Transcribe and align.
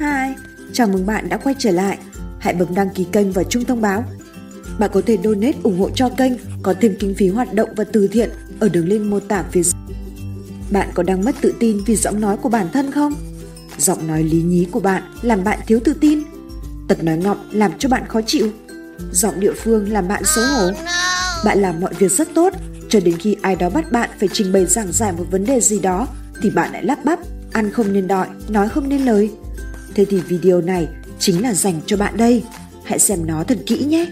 Hi, 0.00 0.34
chào 0.72 0.86
mừng 0.86 1.06
bạn 1.06 1.28
đã 1.28 1.36
quay 1.36 1.54
trở 1.58 1.70
lại. 1.70 1.98
Hãy 2.38 2.54
bấm 2.54 2.74
đăng 2.74 2.90
ký 2.90 3.06
kênh 3.12 3.32
và 3.32 3.44
chuông 3.44 3.64
thông 3.64 3.80
báo. 3.80 4.04
Bạn 4.78 4.90
có 4.92 5.02
thể 5.06 5.18
donate 5.24 5.58
ủng 5.62 5.78
hộ 5.78 5.90
cho 5.90 6.08
kênh, 6.08 6.32
có 6.62 6.74
thêm 6.80 6.96
kinh 7.00 7.14
phí 7.14 7.28
hoạt 7.28 7.54
động 7.54 7.68
và 7.76 7.84
từ 7.84 8.08
thiện 8.08 8.30
ở 8.60 8.68
đường 8.68 8.88
link 8.88 9.06
mô 9.06 9.20
tả 9.20 9.44
phía 9.52 9.62
dưới. 9.62 9.96
Bạn 10.70 10.88
có 10.94 11.02
đang 11.02 11.24
mất 11.24 11.34
tự 11.40 11.54
tin 11.60 11.80
vì 11.86 11.96
giọng 11.96 12.20
nói 12.20 12.36
của 12.36 12.48
bản 12.48 12.66
thân 12.72 12.92
không? 12.92 13.14
Giọng 13.78 14.06
nói 14.06 14.22
lý 14.22 14.42
nhí 14.42 14.66
của 14.70 14.80
bạn 14.80 15.02
làm 15.22 15.44
bạn 15.44 15.58
thiếu 15.66 15.80
tự 15.84 15.94
tin. 16.00 16.22
Tật 16.88 17.04
nói 17.04 17.18
ngọng 17.18 17.48
làm 17.52 17.72
cho 17.78 17.88
bạn 17.88 18.02
khó 18.08 18.20
chịu. 18.26 18.50
Giọng 19.12 19.40
địa 19.40 19.52
phương 19.52 19.92
làm 19.92 20.08
bạn 20.08 20.22
xấu 20.24 20.44
hổ. 20.44 20.70
Bạn 21.44 21.58
làm 21.58 21.80
mọi 21.80 21.94
việc 21.98 22.12
rất 22.12 22.28
tốt, 22.34 22.52
cho 22.88 23.00
đến 23.00 23.16
khi 23.18 23.36
ai 23.42 23.56
đó 23.56 23.70
bắt 23.70 23.92
bạn 23.92 24.10
phải 24.20 24.28
trình 24.32 24.52
bày 24.52 24.66
giảng 24.66 24.92
giải 24.92 25.12
một 25.12 25.24
vấn 25.30 25.44
đề 25.44 25.60
gì 25.60 25.78
đó 25.78 26.08
thì 26.42 26.50
bạn 26.50 26.72
lại 26.72 26.84
lắp 26.84 27.04
bắp, 27.04 27.18
ăn 27.52 27.70
không 27.70 27.92
nên 27.92 28.06
đọi, 28.06 28.26
nói 28.48 28.68
không 28.68 28.88
nên 28.88 29.04
lời. 29.04 29.30
Thế 29.96 30.04
thì 30.04 30.20
video 30.20 30.60
này 30.60 30.88
chính 31.18 31.42
là 31.42 31.54
dành 31.54 31.80
cho 31.86 31.96
bạn 31.96 32.16
đây. 32.16 32.42
Hãy 32.84 32.98
xem 32.98 33.26
nó 33.26 33.44
thật 33.44 33.58
kỹ 33.66 33.84
nhé. 33.84 34.06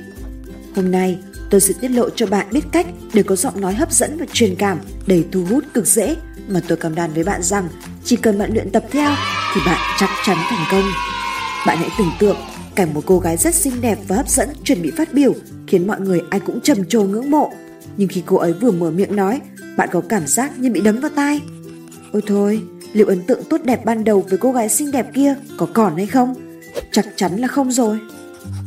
Hôm 0.76 0.90
nay, 0.90 1.18
tôi 1.50 1.60
sẽ 1.60 1.74
tiết 1.80 1.88
lộ 1.88 2.10
cho 2.10 2.26
bạn 2.26 2.46
biết 2.52 2.60
cách 2.72 2.86
để 3.12 3.22
có 3.22 3.36
giọng 3.36 3.60
nói 3.60 3.74
hấp 3.74 3.92
dẫn 3.92 4.16
và 4.18 4.26
truyền 4.32 4.54
cảm, 4.54 4.78
đầy 5.06 5.24
thu 5.32 5.44
hút 5.44 5.64
cực 5.74 5.86
dễ 5.86 6.16
mà 6.48 6.60
tôi 6.68 6.78
cam 6.78 6.94
đoan 6.94 7.12
với 7.12 7.24
bạn 7.24 7.42
rằng 7.42 7.68
chỉ 8.04 8.16
cần 8.16 8.38
bạn 8.38 8.52
luyện 8.52 8.70
tập 8.70 8.84
theo 8.90 9.10
thì 9.54 9.60
bạn 9.66 9.78
chắc 9.98 10.10
chắn 10.26 10.36
thành 10.48 10.66
công. 10.70 10.84
Bạn 11.66 11.78
hãy 11.78 11.88
tưởng 11.98 12.12
tượng 12.18 12.36
cảnh 12.74 12.94
một 12.94 13.02
cô 13.06 13.18
gái 13.18 13.36
rất 13.36 13.54
xinh 13.54 13.80
đẹp 13.80 13.98
và 14.08 14.16
hấp 14.16 14.28
dẫn 14.28 14.48
chuẩn 14.64 14.82
bị 14.82 14.90
phát 14.96 15.14
biểu 15.14 15.34
khiến 15.66 15.86
mọi 15.86 16.00
người 16.00 16.20
ai 16.30 16.40
cũng 16.40 16.60
trầm 16.60 16.84
trồ 16.84 17.02
ngưỡng 17.02 17.30
mộ. 17.30 17.52
Nhưng 17.96 18.08
khi 18.08 18.22
cô 18.26 18.36
ấy 18.36 18.52
vừa 18.52 18.70
mở 18.70 18.90
miệng 18.90 19.16
nói, 19.16 19.40
bạn 19.76 19.88
có 19.92 20.02
cảm 20.08 20.26
giác 20.26 20.58
như 20.58 20.70
bị 20.70 20.80
đấm 20.80 21.00
vào 21.00 21.10
tai. 21.14 21.40
Ôi 22.12 22.22
thôi, 22.26 22.62
liệu 22.94 23.06
ấn 23.06 23.22
tượng 23.22 23.44
tốt 23.44 23.60
đẹp 23.64 23.84
ban 23.84 24.04
đầu 24.04 24.24
với 24.28 24.38
cô 24.38 24.52
gái 24.52 24.68
xinh 24.68 24.90
đẹp 24.90 25.06
kia 25.14 25.34
có 25.56 25.66
còn 25.74 25.96
hay 25.96 26.06
không? 26.06 26.34
Chắc 26.92 27.06
chắn 27.16 27.36
là 27.36 27.48
không 27.48 27.72
rồi. 27.72 27.98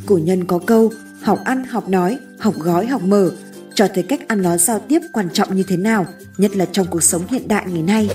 Cổ 0.05 0.17
nhân 0.17 0.45
có 0.45 0.59
câu 0.59 0.91
học 1.21 1.39
ăn 1.45 1.63
học 1.63 1.89
nói, 1.89 2.17
học 2.39 2.55
gói 2.57 2.85
học 2.85 3.01
mở, 3.01 3.31
cho 3.75 3.87
thấy 3.93 4.03
cách 4.03 4.27
ăn 4.27 4.41
nói 4.41 4.57
giao 4.57 4.79
tiếp 4.79 4.99
quan 5.13 5.29
trọng 5.33 5.55
như 5.55 5.63
thế 5.67 5.77
nào, 5.77 6.05
nhất 6.37 6.55
là 6.55 6.65
trong 6.71 6.87
cuộc 6.89 7.03
sống 7.03 7.27
hiện 7.27 7.47
đại 7.47 7.65
ngày 7.67 7.81
nay. 7.81 8.09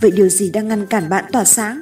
Vậy 0.00 0.10
điều 0.10 0.28
gì 0.28 0.50
đang 0.50 0.68
ngăn 0.68 0.86
cản 0.86 1.08
bạn 1.08 1.24
tỏa 1.32 1.44
sáng? 1.44 1.80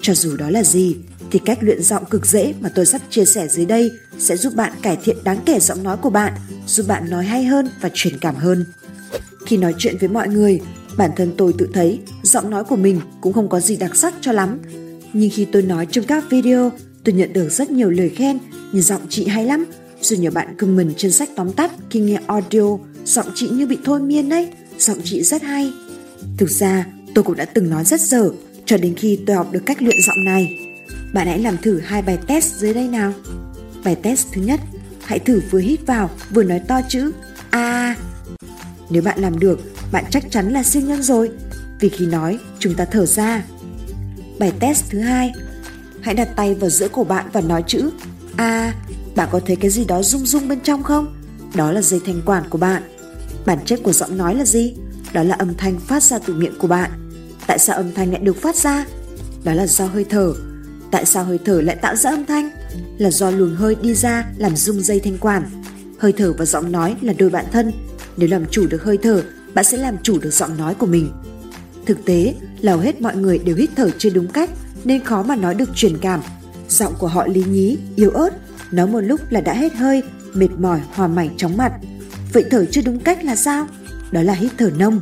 Cho 0.00 0.14
dù 0.14 0.36
đó 0.36 0.50
là 0.50 0.62
gì, 0.62 0.96
thì 1.30 1.38
cách 1.44 1.58
luyện 1.60 1.82
giọng 1.82 2.04
cực 2.04 2.26
dễ 2.26 2.54
mà 2.60 2.68
tôi 2.74 2.86
sắp 2.86 3.00
chia 3.10 3.24
sẻ 3.24 3.48
dưới 3.48 3.66
đây 3.66 3.90
sẽ 4.18 4.36
giúp 4.36 4.54
bạn 4.54 4.72
cải 4.82 4.96
thiện 5.04 5.16
đáng 5.24 5.38
kể 5.46 5.58
giọng 5.60 5.82
nói 5.82 5.96
của 5.96 6.10
bạn, 6.10 6.32
giúp 6.66 6.86
bạn 6.88 7.10
nói 7.10 7.24
hay 7.24 7.44
hơn 7.44 7.68
và 7.80 7.90
truyền 7.94 8.18
cảm 8.18 8.34
hơn. 8.34 8.64
Khi 9.46 9.56
nói 9.56 9.74
chuyện 9.78 9.96
với 10.00 10.08
mọi 10.08 10.28
người, 10.28 10.60
bản 10.98 11.10
thân 11.16 11.32
tôi 11.36 11.52
tự 11.58 11.68
thấy 11.74 12.00
giọng 12.22 12.50
nói 12.50 12.64
của 12.64 12.76
mình 12.76 13.00
cũng 13.20 13.32
không 13.32 13.48
có 13.48 13.60
gì 13.60 13.76
đặc 13.76 13.96
sắc 13.96 14.14
cho 14.20 14.32
lắm. 14.32 14.58
Nhưng 15.12 15.30
khi 15.30 15.44
tôi 15.44 15.62
nói 15.62 15.86
trong 15.90 16.04
các 16.04 16.24
video, 16.30 16.72
tôi 17.04 17.14
nhận 17.14 17.32
được 17.32 17.48
rất 17.48 17.70
nhiều 17.70 17.90
lời 17.90 18.08
khen 18.08 18.38
như 18.72 18.80
giọng 18.80 19.02
chị 19.08 19.26
hay 19.26 19.44
lắm, 19.44 19.66
rồi 20.00 20.18
nhiều 20.18 20.30
bạn 20.30 20.56
comment 20.56 20.96
trên 20.96 21.12
sách 21.12 21.30
tóm 21.36 21.52
tắt 21.52 21.72
khi 21.90 22.00
nghe 22.00 22.20
audio, 22.26 22.78
giọng 23.04 23.26
chị 23.34 23.48
như 23.48 23.66
bị 23.66 23.78
thôi 23.84 24.00
miên 24.00 24.28
đấy, 24.28 24.48
giọng 24.78 24.98
chị 25.04 25.22
rất 25.22 25.42
hay. 25.42 25.72
Thực 26.38 26.50
ra, 26.50 26.86
tôi 27.14 27.24
cũng 27.24 27.36
đã 27.36 27.44
từng 27.44 27.70
nói 27.70 27.84
rất 27.84 28.00
dở, 28.00 28.30
cho 28.66 28.76
đến 28.76 28.94
khi 28.94 29.18
tôi 29.26 29.36
học 29.36 29.52
được 29.52 29.62
cách 29.66 29.82
luyện 29.82 29.96
giọng 30.06 30.24
này. 30.24 30.58
Bạn 31.14 31.26
hãy 31.26 31.38
làm 31.38 31.56
thử 31.62 31.78
hai 31.78 32.02
bài 32.02 32.18
test 32.26 32.54
dưới 32.54 32.74
đây 32.74 32.88
nào. 32.88 33.12
Bài 33.84 33.94
test 33.94 34.26
thứ 34.32 34.42
nhất, 34.42 34.60
hãy 35.02 35.18
thử 35.18 35.40
vừa 35.50 35.58
hít 35.58 35.86
vào 35.86 36.10
vừa 36.30 36.42
nói 36.42 36.60
to 36.68 36.80
chữ 36.88 37.12
A. 37.50 37.96
Nếu 38.90 39.02
bạn 39.02 39.20
làm 39.20 39.38
được, 39.38 39.60
bạn 39.92 40.04
chắc 40.10 40.30
chắn 40.30 40.52
là 40.52 40.62
siêu 40.62 40.82
nhân 40.82 41.02
rồi, 41.02 41.30
vì 41.80 41.88
khi 41.88 42.06
nói 42.06 42.38
chúng 42.58 42.74
ta 42.74 42.84
thở 42.84 43.06
ra. 43.06 43.44
Bài 44.38 44.52
test 44.60 44.84
thứ 44.90 45.00
hai, 45.00 45.32
hãy 46.00 46.14
đặt 46.14 46.28
tay 46.36 46.54
vào 46.54 46.70
giữa 46.70 46.88
cổ 46.88 47.04
bạn 47.04 47.26
và 47.32 47.40
nói 47.40 47.64
chữ 47.66 47.90
A. 48.36 48.74
Bạn 49.16 49.28
có 49.32 49.40
thấy 49.46 49.56
cái 49.56 49.70
gì 49.70 49.84
đó 49.84 50.02
rung 50.02 50.26
rung 50.26 50.48
bên 50.48 50.60
trong 50.60 50.82
không? 50.82 51.16
Đó 51.54 51.72
là 51.72 51.82
dây 51.82 52.00
thanh 52.06 52.22
quản 52.26 52.48
của 52.50 52.58
bạn. 52.58 52.82
Bản 53.46 53.58
chất 53.64 53.80
của 53.82 53.92
giọng 53.92 54.18
nói 54.18 54.34
là 54.34 54.44
gì? 54.44 54.74
Đó 55.12 55.22
là 55.22 55.34
âm 55.34 55.54
thanh 55.54 55.78
phát 55.78 56.02
ra 56.02 56.18
từ 56.18 56.34
miệng 56.34 56.58
của 56.58 56.68
bạn. 56.68 56.90
Tại 57.46 57.58
sao 57.58 57.76
âm 57.76 57.94
thanh 57.94 58.12
lại 58.12 58.20
được 58.20 58.36
phát 58.36 58.56
ra? 58.56 58.86
Đó 59.44 59.54
là 59.54 59.66
do 59.66 59.86
hơi 59.86 60.04
thở. 60.10 60.34
Tại 60.90 61.06
sao 61.06 61.24
hơi 61.24 61.38
thở 61.44 61.60
lại 61.60 61.76
tạo 61.76 61.96
ra 61.96 62.10
âm 62.10 62.26
thanh? 62.26 62.50
Là 62.98 63.10
do 63.10 63.30
luồng 63.30 63.56
hơi 63.56 63.76
đi 63.82 63.94
ra 63.94 64.24
làm 64.36 64.56
rung 64.56 64.80
dây 64.80 65.00
thanh 65.00 65.18
quản. 65.18 65.62
Hơi 65.98 66.12
thở 66.12 66.32
và 66.32 66.44
giọng 66.44 66.72
nói 66.72 66.96
là 67.00 67.12
đôi 67.18 67.30
bạn 67.30 67.44
thân. 67.52 67.72
Nếu 68.16 68.28
làm 68.28 68.46
chủ 68.50 68.66
được 68.66 68.82
hơi 68.82 68.98
thở, 69.02 69.22
bạn 69.54 69.64
sẽ 69.64 69.76
làm 69.78 69.96
chủ 70.02 70.18
được 70.18 70.30
giọng 70.30 70.56
nói 70.56 70.74
của 70.74 70.86
mình. 70.86 71.10
Thực 71.86 72.04
tế 72.04 72.34
là 72.60 72.72
hầu 72.72 72.80
hết 72.80 73.00
mọi 73.00 73.16
người 73.16 73.38
đều 73.38 73.56
hít 73.56 73.70
thở 73.76 73.90
chưa 73.98 74.10
đúng 74.10 74.28
cách 74.28 74.50
nên 74.84 75.04
khó 75.04 75.22
mà 75.22 75.36
nói 75.36 75.54
được 75.54 75.68
truyền 75.74 75.98
cảm. 75.98 76.20
Giọng 76.68 76.94
của 76.98 77.06
họ 77.06 77.26
lý 77.26 77.44
nhí, 77.44 77.78
yếu 77.96 78.10
ớt, 78.10 78.30
nói 78.70 78.86
một 78.86 79.00
lúc 79.00 79.20
là 79.30 79.40
đã 79.40 79.54
hết 79.54 79.74
hơi, 79.74 80.02
mệt 80.34 80.50
mỏi, 80.58 80.80
hòa 80.94 81.08
mảnh 81.08 81.36
chóng 81.36 81.56
mặt. 81.56 81.72
Vậy 82.32 82.44
thở 82.50 82.64
chưa 82.70 82.82
đúng 82.82 83.00
cách 83.00 83.24
là 83.24 83.36
sao? 83.36 83.66
Đó 84.10 84.22
là 84.22 84.32
hít 84.32 84.52
thở 84.58 84.70
nông. 84.78 85.00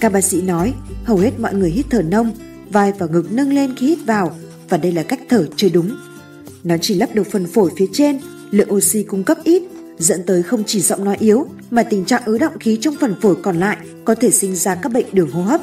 Các 0.00 0.12
bác 0.12 0.20
sĩ 0.20 0.42
nói 0.42 0.74
hầu 1.04 1.16
hết 1.16 1.40
mọi 1.40 1.54
người 1.54 1.70
hít 1.70 1.86
thở 1.90 2.02
nông, 2.02 2.32
vai 2.70 2.92
và 2.98 3.06
ngực 3.06 3.32
nâng 3.32 3.52
lên 3.52 3.74
khi 3.76 3.86
hít 3.86 3.98
vào 4.06 4.36
và 4.68 4.76
đây 4.76 4.92
là 4.92 5.02
cách 5.02 5.20
thở 5.28 5.46
chưa 5.56 5.68
đúng. 5.68 5.96
Nó 6.64 6.76
chỉ 6.80 6.94
lấp 6.94 7.14
được 7.14 7.26
phần 7.30 7.46
phổi 7.46 7.70
phía 7.76 7.86
trên, 7.92 8.18
lượng 8.50 8.72
oxy 8.72 9.02
cung 9.02 9.24
cấp 9.24 9.38
ít, 9.44 9.62
dẫn 9.98 10.22
tới 10.26 10.42
không 10.42 10.62
chỉ 10.66 10.80
giọng 10.80 11.04
nói 11.04 11.16
yếu 11.20 11.46
mà 11.70 11.82
tình 11.82 12.04
trạng 12.04 12.22
ứ 12.24 12.38
động 12.38 12.58
khí 12.58 12.78
trong 12.80 12.94
phần 13.00 13.14
phổi 13.20 13.36
còn 13.42 13.60
lại 13.60 13.76
có 14.04 14.14
thể 14.14 14.30
sinh 14.30 14.56
ra 14.56 14.74
các 14.74 14.92
bệnh 14.92 15.06
đường 15.12 15.30
hô 15.30 15.42
hấp. 15.42 15.60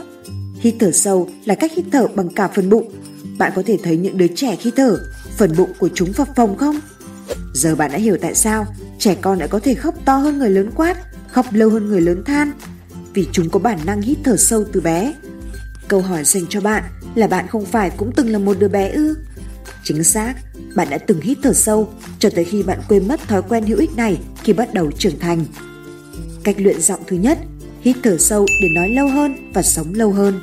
Hít 0.60 0.76
thở 0.80 0.92
sâu 0.92 1.30
là 1.46 1.56
cách 1.56 1.72
hít 1.76 1.86
thở 1.92 2.08
bằng 2.08 2.30
cả 2.30 2.48
phần 2.48 2.70
bụng. 2.70 2.92
Bạn 3.38 3.52
có 3.56 3.64
thể 3.66 3.78
thấy 3.84 3.98
những 3.98 4.18
đứa 4.18 4.28
trẻ 4.36 4.56
khi 4.56 4.72
thở, 4.76 4.98
phần 5.38 5.52
bụng 5.58 5.72
của 5.80 5.90
chúng 5.94 6.14
phập 6.14 6.36
phồng 6.36 6.58
không? 6.58 6.80
Giờ 7.54 7.76
bạn 7.76 7.92
đã 7.92 7.98
hiểu 7.98 8.18
tại 8.22 8.36
sao 8.36 8.66
trẻ 9.00 9.16
con 9.22 9.40
lại 9.40 9.48
có 9.48 9.60
thể 9.60 9.74
khóc 9.74 9.96
to 10.06 10.18
hơn 10.18 10.40
người 10.40 10.50
lớn 10.50 10.72
quát, 10.76 10.98
khóc 11.28 11.46
lâu 11.52 11.70
hơn 11.70 11.90
người 11.90 12.02
lớn 12.02 12.24
than. 12.26 12.52
Vì 13.14 13.28
chúng 13.32 13.50
có 13.50 13.60
bản 13.60 13.80
năng 13.86 14.02
hít 14.02 14.18
thở 14.24 14.38
sâu 14.38 14.64
từ 14.72 14.82
bé. 14.82 15.14
Câu 15.88 16.02
hỏi 16.02 16.24
dành 16.24 16.44
cho 16.50 16.62
bạn 16.62 16.84
là 17.16 17.28
bạn 17.28 17.48
không 17.48 17.66
phải 17.66 17.92
cũng 17.98 18.12
từng 18.16 18.30
là 18.30 18.40
một 18.40 18.60
đứa 18.60 18.68
bé 18.68 18.90
ư? 18.90 19.16
Chính 19.84 20.04
xác, 20.04 20.34
bạn 20.76 20.88
đã 20.90 20.98
từng 20.98 21.22
hít 21.22 21.38
thở 21.44 21.54
sâu 21.54 21.90
cho 22.20 22.30
tới 22.30 22.46
khi 22.46 22.64
bạn 22.64 22.80
quên 22.90 23.08
mất 23.08 23.20
thói 23.28 23.42
quen 23.42 23.66
hữu 23.66 23.80
ích 23.80 23.96
này 23.96 24.18
khi 24.44 24.54
bắt 24.54 24.74
đầu 24.74 24.92
trưởng 24.92 25.20
thành. 25.20 25.46
Cách 26.44 26.56
luyện 26.60 26.82
giọng 26.82 27.00
thứ 27.08 27.16
nhất, 27.16 27.38
hít 27.82 27.96
thở 28.04 28.18
sâu 28.18 28.46
để 28.62 28.70
nói 28.76 28.90
lâu 28.90 29.08
hơn 29.08 29.52
và 29.54 29.62
sống 29.62 29.94
lâu 29.94 30.12
hơn. 30.12 30.40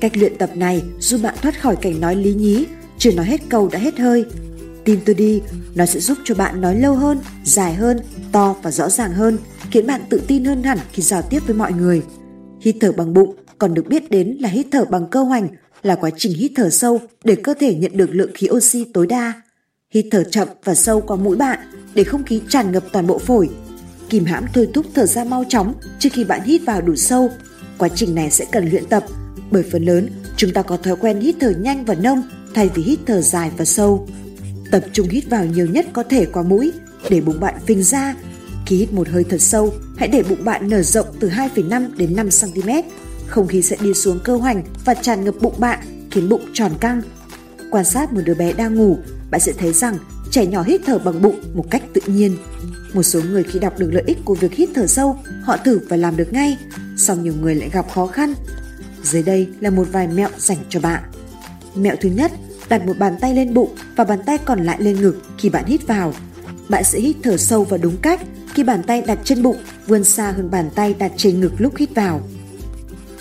Cách 0.00 0.16
luyện 0.16 0.38
tập 0.38 0.50
này 0.54 0.82
giúp 0.98 1.20
bạn 1.22 1.34
thoát 1.42 1.60
khỏi 1.60 1.76
cảnh 1.76 2.00
nói 2.00 2.16
lý 2.16 2.34
nhí, 2.34 2.66
chưa 2.98 3.12
nói 3.12 3.26
hết 3.26 3.40
câu 3.48 3.68
đã 3.72 3.78
hết 3.78 3.98
hơi. 3.98 4.24
Tin 4.84 5.00
tôi 5.04 5.14
đi, 5.14 5.42
nó 5.74 5.86
sẽ 5.86 6.00
giúp 6.00 6.18
cho 6.24 6.34
bạn 6.34 6.60
nói 6.60 6.80
lâu 6.80 6.94
hơn, 6.94 7.18
dài 7.44 7.74
hơn, 7.74 7.98
to 8.32 8.56
và 8.62 8.70
rõ 8.70 8.88
ràng 8.88 9.12
hơn, 9.12 9.38
khiến 9.70 9.86
bạn 9.86 10.00
tự 10.10 10.22
tin 10.26 10.44
hơn 10.44 10.62
hẳn 10.62 10.78
khi 10.92 11.02
giao 11.02 11.22
tiếp 11.22 11.40
với 11.46 11.56
mọi 11.56 11.72
người. 11.72 12.02
Hít 12.60 12.76
thở 12.80 12.92
bằng 12.92 13.14
bụng 13.14 13.36
còn 13.58 13.74
được 13.74 13.86
biết 13.86 14.10
đến 14.10 14.36
là 14.40 14.48
hít 14.48 14.66
thở 14.72 14.84
bằng 14.84 15.06
cơ 15.10 15.22
hoành 15.22 15.48
là 15.86 15.94
quá 15.94 16.10
trình 16.16 16.34
hít 16.34 16.52
thở 16.56 16.70
sâu 16.70 17.00
để 17.24 17.36
cơ 17.36 17.54
thể 17.60 17.74
nhận 17.74 17.96
được 17.96 18.10
lượng 18.12 18.30
khí 18.34 18.48
oxy 18.50 18.84
tối 18.94 19.06
đa. 19.06 19.32
Hít 19.94 20.06
thở 20.10 20.24
chậm 20.24 20.48
và 20.64 20.74
sâu 20.74 21.00
qua 21.00 21.16
mũi 21.16 21.36
bạn 21.36 21.58
để 21.94 22.04
không 22.04 22.24
khí 22.24 22.40
tràn 22.48 22.72
ngập 22.72 22.84
toàn 22.92 23.06
bộ 23.06 23.18
phổi. 23.18 23.48
Kìm 24.10 24.24
hãm 24.24 24.44
thôi 24.54 24.68
thúc 24.74 24.86
thở 24.94 25.06
ra 25.06 25.24
mau 25.24 25.44
chóng 25.48 25.74
trước 25.98 26.08
khi 26.12 26.24
bạn 26.24 26.40
hít 26.44 26.62
vào 26.66 26.80
đủ 26.80 26.96
sâu. 26.96 27.30
Quá 27.78 27.88
trình 27.94 28.14
này 28.14 28.30
sẽ 28.30 28.44
cần 28.52 28.70
luyện 28.70 28.84
tập 28.86 29.04
bởi 29.50 29.62
phần 29.62 29.84
lớn 29.84 30.08
chúng 30.36 30.52
ta 30.52 30.62
có 30.62 30.76
thói 30.76 30.96
quen 30.96 31.20
hít 31.20 31.36
thở 31.40 31.50
nhanh 31.50 31.84
và 31.84 31.94
nông 31.94 32.22
thay 32.54 32.70
vì 32.74 32.82
hít 32.82 32.98
thở 33.06 33.20
dài 33.20 33.50
và 33.56 33.64
sâu. 33.64 34.08
Tập 34.70 34.84
trung 34.92 35.08
hít 35.08 35.30
vào 35.30 35.44
nhiều 35.44 35.66
nhất 35.66 35.86
có 35.92 36.02
thể 36.02 36.26
qua 36.26 36.42
mũi 36.42 36.72
để 37.10 37.20
bụng 37.20 37.40
bạn 37.40 37.54
phình 37.66 37.82
ra. 37.82 38.14
Khi 38.66 38.76
hít 38.76 38.92
một 38.92 39.08
hơi 39.08 39.24
thật 39.24 39.40
sâu, 39.40 39.74
hãy 39.96 40.08
để 40.08 40.22
bụng 40.22 40.44
bạn 40.44 40.70
nở 40.70 40.82
rộng 40.82 41.06
từ 41.20 41.28
2,5 41.28 41.96
đến 41.96 42.16
5 42.16 42.28
cm 42.40 42.70
không 43.26 43.48
khí 43.48 43.62
sẽ 43.62 43.76
đi 43.80 43.94
xuống 43.94 44.18
cơ 44.24 44.36
hoành 44.36 44.62
và 44.84 44.94
tràn 44.94 45.24
ngập 45.24 45.34
bụng 45.40 45.54
bạn, 45.58 46.08
khiến 46.10 46.28
bụng 46.28 46.42
tròn 46.52 46.72
căng. 46.80 47.02
Quan 47.70 47.84
sát 47.84 48.12
một 48.12 48.20
đứa 48.24 48.34
bé 48.34 48.52
đang 48.52 48.74
ngủ, 48.74 48.98
bạn 49.30 49.40
sẽ 49.40 49.52
thấy 49.52 49.72
rằng 49.72 49.98
trẻ 50.30 50.46
nhỏ 50.46 50.62
hít 50.62 50.80
thở 50.86 50.98
bằng 50.98 51.22
bụng 51.22 51.40
một 51.54 51.64
cách 51.70 51.82
tự 51.92 52.00
nhiên. 52.06 52.36
Một 52.92 53.02
số 53.02 53.20
người 53.30 53.42
khi 53.42 53.58
đọc 53.58 53.78
được 53.78 53.90
lợi 53.92 54.04
ích 54.06 54.18
của 54.24 54.34
việc 54.34 54.52
hít 54.52 54.68
thở 54.74 54.86
sâu, 54.86 55.18
họ 55.42 55.56
thử 55.56 55.80
và 55.88 55.96
làm 55.96 56.16
được 56.16 56.32
ngay, 56.32 56.58
song 56.96 57.22
nhiều 57.22 57.34
người 57.40 57.54
lại 57.54 57.70
gặp 57.72 57.86
khó 57.90 58.06
khăn. 58.06 58.34
Dưới 59.02 59.22
đây 59.22 59.48
là 59.60 59.70
một 59.70 59.88
vài 59.92 60.08
mẹo 60.08 60.28
dành 60.38 60.58
cho 60.68 60.80
bạn. 60.80 61.02
Mẹo 61.74 61.96
thứ 62.00 62.08
nhất, 62.08 62.32
đặt 62.68 62.86
một 62.86 62.98
bàn 62.98 63.16
tay 63.20 63.34
lên 63.34 63.54
bụng 63.54 63.74
và 63.96 64.04
bàn 64.04 64.18
tay 64.26 64.38
còn 64.38 64.64
lại 64.64 64.82
lên 64.82 65.00
ngực 65.00 65.22
khi 65.38 65.48
bạn 65.48 65.64
hít 65.66 65.86
vào. 65.86 66.12
Bạn 66.68 66.84
sẽ 66.84 67.00
hít 67.00 67.16
thở 67.22 67.36
sâu 67.36 67.64
và 67.64 67.76
đúng 67.76 67.96
cách 67.96 68.20
khi 68.54 68.62
bàn 68.62 68.82
tay 68.82 69.02
đặt 69.06 69.18
trên 69.24 69.42
bụng 69.42 69.56
vươn 69.86 70.04
xa 70.04 70.30
hơn 70.30 70.50
bàn 70.50 70.70
tay 70.74 70.94
đặt 70.98 71.12
trên 71.16 71.40
ngực 71.40 71.52
lúc 71.58 71.76
hít 71.76 71.94
vào. 71.94 72.20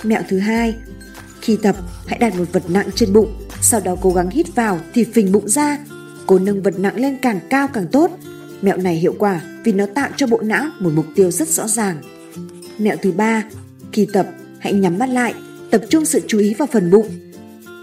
Mẹo 0.06 0.22
thứ 0.30 0.40
hai, 0.40 0.75
khi 1.42 1.57
tập, 1.62 1.75
hãy 2.07 2.19
đặt 2.19 2.36
một 2.38 2.46
vật 2.54 2.63
nặng 2.69 2.90
trên 2.96 3.13
bụng, 3.13 3.34
sau 3.62 3.80
đó 3.80 3.96
cố 4.02 4.13
gắng 4.13 4.30
hít 4.30 4.56
vào 4.56 4.80
thì 4.94 5.04
phình 5.04 5.31
bụng 5.31 5.50
ra. 5.50 5.78
Cố 6.25 6.40
nâng 6.40 6.63
vật 6.63 6.80
nặng 6.80 6.96
lên 6.96 7.18
càng 7.22 7.40
cao 7.50 7.68
càng 7.68 7.88
tốt. 7.88 8.12
Mẹo 8.62 8.78
này 8.78 8.96
hiệu 8.96 9.16
quả 9.19 9.42
vì 9.63 9.72
nó 9.72 9.86
tạo 9.86 10.10
cho 10.18 10.28
bộ 10.28 10.42
não 10.42 10.66
một 10.80 10.92
mục 10.96 11.06
tiêu 11.16 11.31
rất 11.31 11.48
rõ 11.48 11.68
ràng. 11.68 11.98
Mẹo 12.78 12.96
thứ 13.02 13.12
ba, 13.12 13.44
khi 13.92 14.07
tập, 14.13 14.28
hãy 14.60 14.74
nhắm 14.74 14.98
mắt 14.98 15.10
lại, 15.10 15.34
tập 15.72 15.81
trung 15.90 16.06
sự 16.06 16.22
chú 16.28 16.40
ý 16.40 16.54
vào 16.54 16.68
phần 16.72 16.92
bụng. 16.92 17.08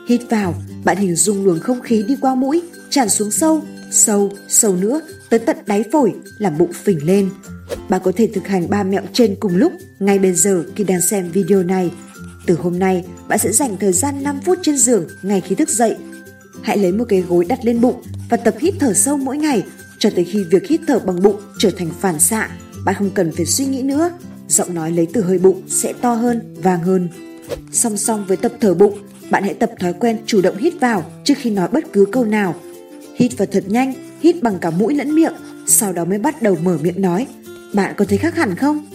Hít 0.08 0.20
vào, 0.30 0.54
Bạn 0.84 0.96
hình 0.96 1.16
dung 1.16 1.44
luồng 1.44 1.60
không 1.60 1.80
khí 1.80 2.04
đi 2.08 2.16
qua 2.20 2.34
mũi, 2.34 2.62
tràn 2.90 3.08
xuống 3.08 3.30
sâu, 3.30 3.62
sâu, 3.90 4.32
sâu 4.48 4.76
nữa, 4.76 5.00
tới 5.30 5.40
tận 5.40 5.56
đáy 5.66 5.84
phổi, 5.92 6.12
làm 6.38 6.58
bụng 6.58 6.72
phình 6.72 7.06
lên. 7.06 7.30
Bạn 7.88 8.00
có 8.04 8.12
thể 8.16 8.28
thực 8.34 8.46
hành 8.46 8.70
ba 8.70 8.82
mẹo 8.82 9.02
trên 9.12 9.36
cùng 9.40 9.56
lúc 9.56 9.72
ngay 9.98 10.18
bây 10.18 10.32
giờ 10.32 10.64
khi 10.76 10.84
đang 10.84 11.00
xem 11.00 11.30
video 11.30 11.62
này. 11.62 11.90
Từ 12.46 12.54
hôm 12.54 12.78
nay, 12.78 13.04
bạn 13.28 13.38
sẽ 13.38 13.52
dành 13.52 13.76
thời 13.76 13.92
gian 13.92 14.22
5 14.22 14.40
phút 14.44 14.58
trên 14.62 14.76
giường 14.76 15.06
ngay 15.22 15.40
khi 15.40 15.54
thức 15.54 15.68
dậy. 15.68 15.96
Hãy 16.62 16.78
lấy 16.78 16.92
một 16.92 17.04
cái 17.08 17.20
gối 17.20 17.44
đặt 17.44 17.58
lên 17.64 17.80
bụng 17.80 18.02
và 18.30 18.36
tập 18.36 18.54
hít 18.60 18.74
thở 18.80 18.94
sâu 18.94 19.16
mỗi 19.16 19.36
ngày 19.36 19.62
cho 19.98 20.10
tới 20.10 20.24
khi 20.24 20.44
việc 20.44 20.68
hít 20.68 20.80
thở 20.86 20.98
bằng 20.98 21.22
bụng 21.22 21.40
trở 21.58 21.70
thành 21.70 21.90
phản 22.00 22.20
xạ. 22.20 22.50
Bạn 22.84 22.94
không 22.98 23.10
cần 23.10 23.32
phải 23.32 23.46
suy 23.46 23.64
nghĩ 23.64 23.82
nữa. 23.82 24.10
Giọng 24.48 24.74
nói 24.74 24.90
lấy 24.90 25.06
từ 25.12 25.22
hơi 25.22 25.38
bụng 25.38 25.62
sẽ 25.68 25.92
to 25.92 26.14
hơn, 26.14 26.54
vàng 26.62 26.82
hơn. 26.82 27.08
Song 27.72 27.96
song 27.96 28.24
với 28.28 28.36
tập 28.36 28.52
thở 28.60 28.74
bụng, 28.74 28.98
bạn 29.30 29.42
hãy 29.42 29.54
tập 29.54 29.70
thói 29.80 29.92
quen 29.92 30.18
chủ 30.26 30.40
động 30.40 30.56
hít 30.56 30.74
vào 30.80 31.04
trước 31.24 31.34
khi 31.36 31.50
nói 31.50 31.68
bất 31.72 31.92
cứ 31.92 32.06
câu 32.12 32.24
nào. 32.24 32.54
Hít 33.14 33.38
vào 33.38 33.46
thật 33.52 33.64
nhanh, 33.66 33.94
hít 34.20 34.42
bằng 34.42 34.58
cả 34.58 34.70
mũi 34.70 34.94
lẫn 34.94 35.14
miệng, 35.14 35.34
sau 35.66 35.92
đó 35.92 36.04
mới 36.04 36.18
bắt 36.18 36.42
đầu 36.42 36.56
mở 36.62 36.78
miệng 36.82 37.02
nói. 37.02 37.26
Bạn 37.74 37.94
có 37.96 38.04
thấy 38.04 38.18
khác 38.18 38.36
hẳn 38.36 38.56
không? 38.56 38.86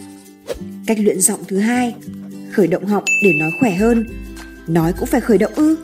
Cách 0.88 0.98
luyện 1.00 1.22
giọng 1.22 1.40
thứ 1.48 1.58
hai, 1.58 1.96
khởi 2.54 2.68
động 2.68 2.86
họng 2.86 3.04
để 3.24 3.34
nói 3.40 3.52
khỏe 3.60 3.76
hơn. 3.76 4.06
Nói 4.68 4.94
cũng 5.00 5.08
phải 5.08 5.22
khởi 5.22 5.38
động 5.38 5.54
ư? 5.56 5.76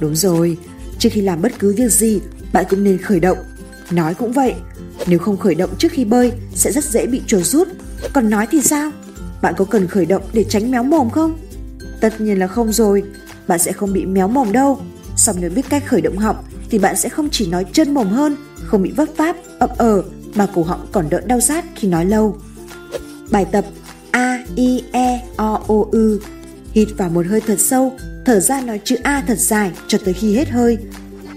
Đúng 0.00 0.16
rồi, 0.16 0.56
trước 0.98 1.08
khi 1.12 1.20
làm 1.20 1.42
bất 1.42 1.52
cứ 1.58 1.74
việc 1.76 1.92
gì, 1.92 2.20
bạn 2.52 2.64
cũng 2.70 2.84
nên 2.84 2.98
khởi 2.98 3.20
động. 3.20 3.38
Nói 3.90 4.14
cũng 4.14 4.32
vậy, 4.32 4.54
nếu 5.06 5.18
không 5.18 5.36
khởi 5.36 5.54
động 5.54 5.70
trước 5.78 5.92
khi 5.92 6.04
bơi 6.04 6.32
sẽ 6.54 6.72
rất 6.72 6.84
dễ 6.84 7.06
bị 7.06 7.22
chuột 7.26 7.44
rút. 7.44 7.68
Còn 8.12 8.30
nói 8.30 8.46
thì 8.50 8.62
sao? 8.62 8.90
Bạn 9.42 9.54
có 9.56 9.64
cần 9.64 9.86
khởi 9.86 10.06
động 10.06 10.22
để 10.32 10.44
tránh 10.48 10.70
méo 10.70 10.82
mồm 10.82 11.10
không? 11.10 11.38
Tất 12.00 12.20
nhiên 12.20 12.38
là 12.38 12.46
không 12.46 12.72
rồi, 12.72 13.02
bạn 13.48 13.58
sẽ 13.58 13.72
không 13.72 13.92
bị 13.92 14.06
méo 14.06 14.28
mồm 14.28 14.52
đâu. 14.52 14.80
Xong 15.16 15.36
nếu 15.40 15.50
biết 15.50 15.64
cách 15.68 15.86
khởi 15.86 16.00
động 16.00 16.18
họng 16.18 16.36
thì 16.70 16.78
bạn 16.78 16.96
sẽ 16.96 17.08
không 17.08 17.28
chỉ 17.30 17.46
nói 17.46 17.64
chân 17.72 17.94
mồm 17.94 18.08
hơn, 18.08 18.36
không 18.64 18.82
bị 18.82 18.90
vấp 18.90 19.08
pháp, 19.16 19.36
ậm 19.58 19.70
ờ 19.78 20.02
mà 20.34 20.46
cổ 20.54 20.62
họng 20.62 20.86
còn 20.92 21.10
đỡ 21.10 21.20
đau 21.20 21.40
rát 21.40 21.64
khi 21.76 21.88
nói 21.88 22.04
lâu. 22.04 22.36
Bài 23.30 23.46
tập 23.52 23.64
I, 24.56 24.82
E, 24.92 25.22
O, 25.36 25.62
O, 25.66 25.84
Ư 25.92 26.20
Hít 26.72 26.88
vào 26.96 27.10
một 27.10 27.26
hơi 27.26 27.40
thật 27.40 27.60
sâu, 27.60 27.92
thở 28.24 28.40
ra 28.40 28.60
nói 28.60 28.80
chữ 28.84 28.96
A 29.02 29.24
thật 29.26 29.38
dài 29.38 29.72
cho 29.86 29.98
tới 30.04 30.14
khi 30.14 30.34
hết 30.34 30.48
hơi. 30.48 30.78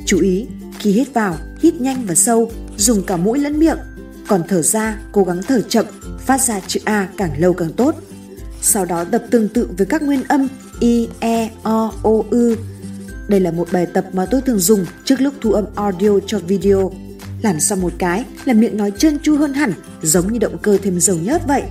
Chú 0.06 0.20
ý, 0.20 0.48
khi 0.80 0.92
hít 0.92 1.14
vào, 1.14 1.38
hít 1.60 1.82
nhanh 1.82 2.06
và 2.06 2.16
sâu, 2.16 2.52
dùng 2.78 3.04
cả 3.04 3.18
mũi 3.18 3.40
lẫn 3.40 3.60
miệng. 3.60 3.78
Còn 4.28 4.42
thở 4.48 4.62
ra, 4.62 4.98
cố 5.12 5.24
gắng 5.24 5.42
thở 5.48 5.62
chậm, 5.62 5.86
phát 6.20 6.42
ra 6.42 6.60
chữ 6.68 6.80
A 6.84 7.08
càng 7.18 7.42
lâu 7.42 7.54
càng 7.54 7.74
tốt. 7.74 7.96
Sau 8.62 8.86
đó 8.86 9.04
tập 9.04 9.24
tương 9.32 9.48
tự 9.48 9.70
với 9.78 9.86
các 9.86 10.02
nguyên 10.02 10.24
âm 10.24 10.48
I, 10.80 11.08
E, 11.20 11.50
O, 11.64 11.94
O, 12.04 12.12
Ư. 12.30 12.56
Đây 13.28 13.40
là 13.40 13.52
một 13.52 13.68
bài 13.72 13.86
tập 13.86 14.06
mà 14.14 14.26
tôi 14.26 14.42
thường 14.42 14.60
dùng 14.60 14.86
trước 15.06 15.22
lúc 15.22 15.34
thu 15.42 15.52
âm 15.52 15.66
audio 15.76 16.20
cho 16.28 16.40
video. 16.40 16.92
Làm 17.42 17.60
xong 17.60 17.82
một 17.82 17.94
cái 17.98 18.26
là 18.46 18.54
miệng 18.54 18.78
nói 18.78 18.92
trơn 18.98 19.20
tru 19.20 19.36
hơn 19.36 19.54
hẳn, 19.54 19.74
giống 20.02 20.34
như 20.34 20.40
động 20.40 20.58
cơ 20.58 20.78
thêm 20.84 21.00
dầu 21.00 21.18
nhớt 21.18 21.48
vậy. 21.48 21.64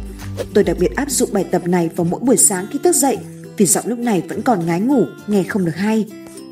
Tôi 0.54 0.64
đặc 0.64 0.76
biệt 0.80 0.96
áp 0.96 1.10
dụng 1.10 1.32
bài 1.32 1.44
tập 1.50 1.62
này 1.66 1.90
vào 1.96 2.04
mỗi 2.04 2.20
buổi 2.20 2.36
sáng 2.36 2.66
khi 2.70 2.78
thức 2.82 2.96
dậy 2.96 3.18
vì 3.56 3.66
giọng 3.66 3.86
lúc 3.86 3.98
này 3.98 4.22
vẫn 4.28 4.42
còn 4.42 4.66
ngái 4.66 4.80
ngủ, 4.80 5.04
nghe 5.26 5.42
không 5.42 5.64
được 5.64 5.76
hay. 5.76 6.06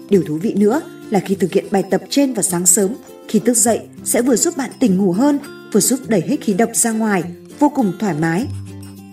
Điều 0.08 0.22
thú 0.22 0.38
vị 0.42 0.54
nữa 0.54 0.80
là 1.10 1.20
khi 1.20 1.34
thực 1.34 1.52
hiện 1.52 1.64
bài 1.70 1.84
tập 1.90 2.02
trên 2.10 2.34
vào 2.34 2.42
sáng 2.42 2.66
sớm, 2.66 2.94
khi 3.28 3.38
thức 3.38 3.56
dậy 3.56 3.80
sẽ 4.04 4.22
vừa 4.22 4.36
giúp 4.36 4.56
bạn 4.56 4.70
tỉnh 4.80 4.96
ngủ 4.96 5.12
hơn, 5.12 5.38
vừa 5.72 5.80
giúp 5.80 6.00
đẩy 6.08 6.20
hết 6.20 6.36
khí 6.40 6.52
độc 6.52 6.70
ra 6.74 6.92
ngoài, 6.92 7.22
vô 7.58 7.68
cùng 7.68 7.92
thoải 7.98 8.14
mái. 8.20 8.46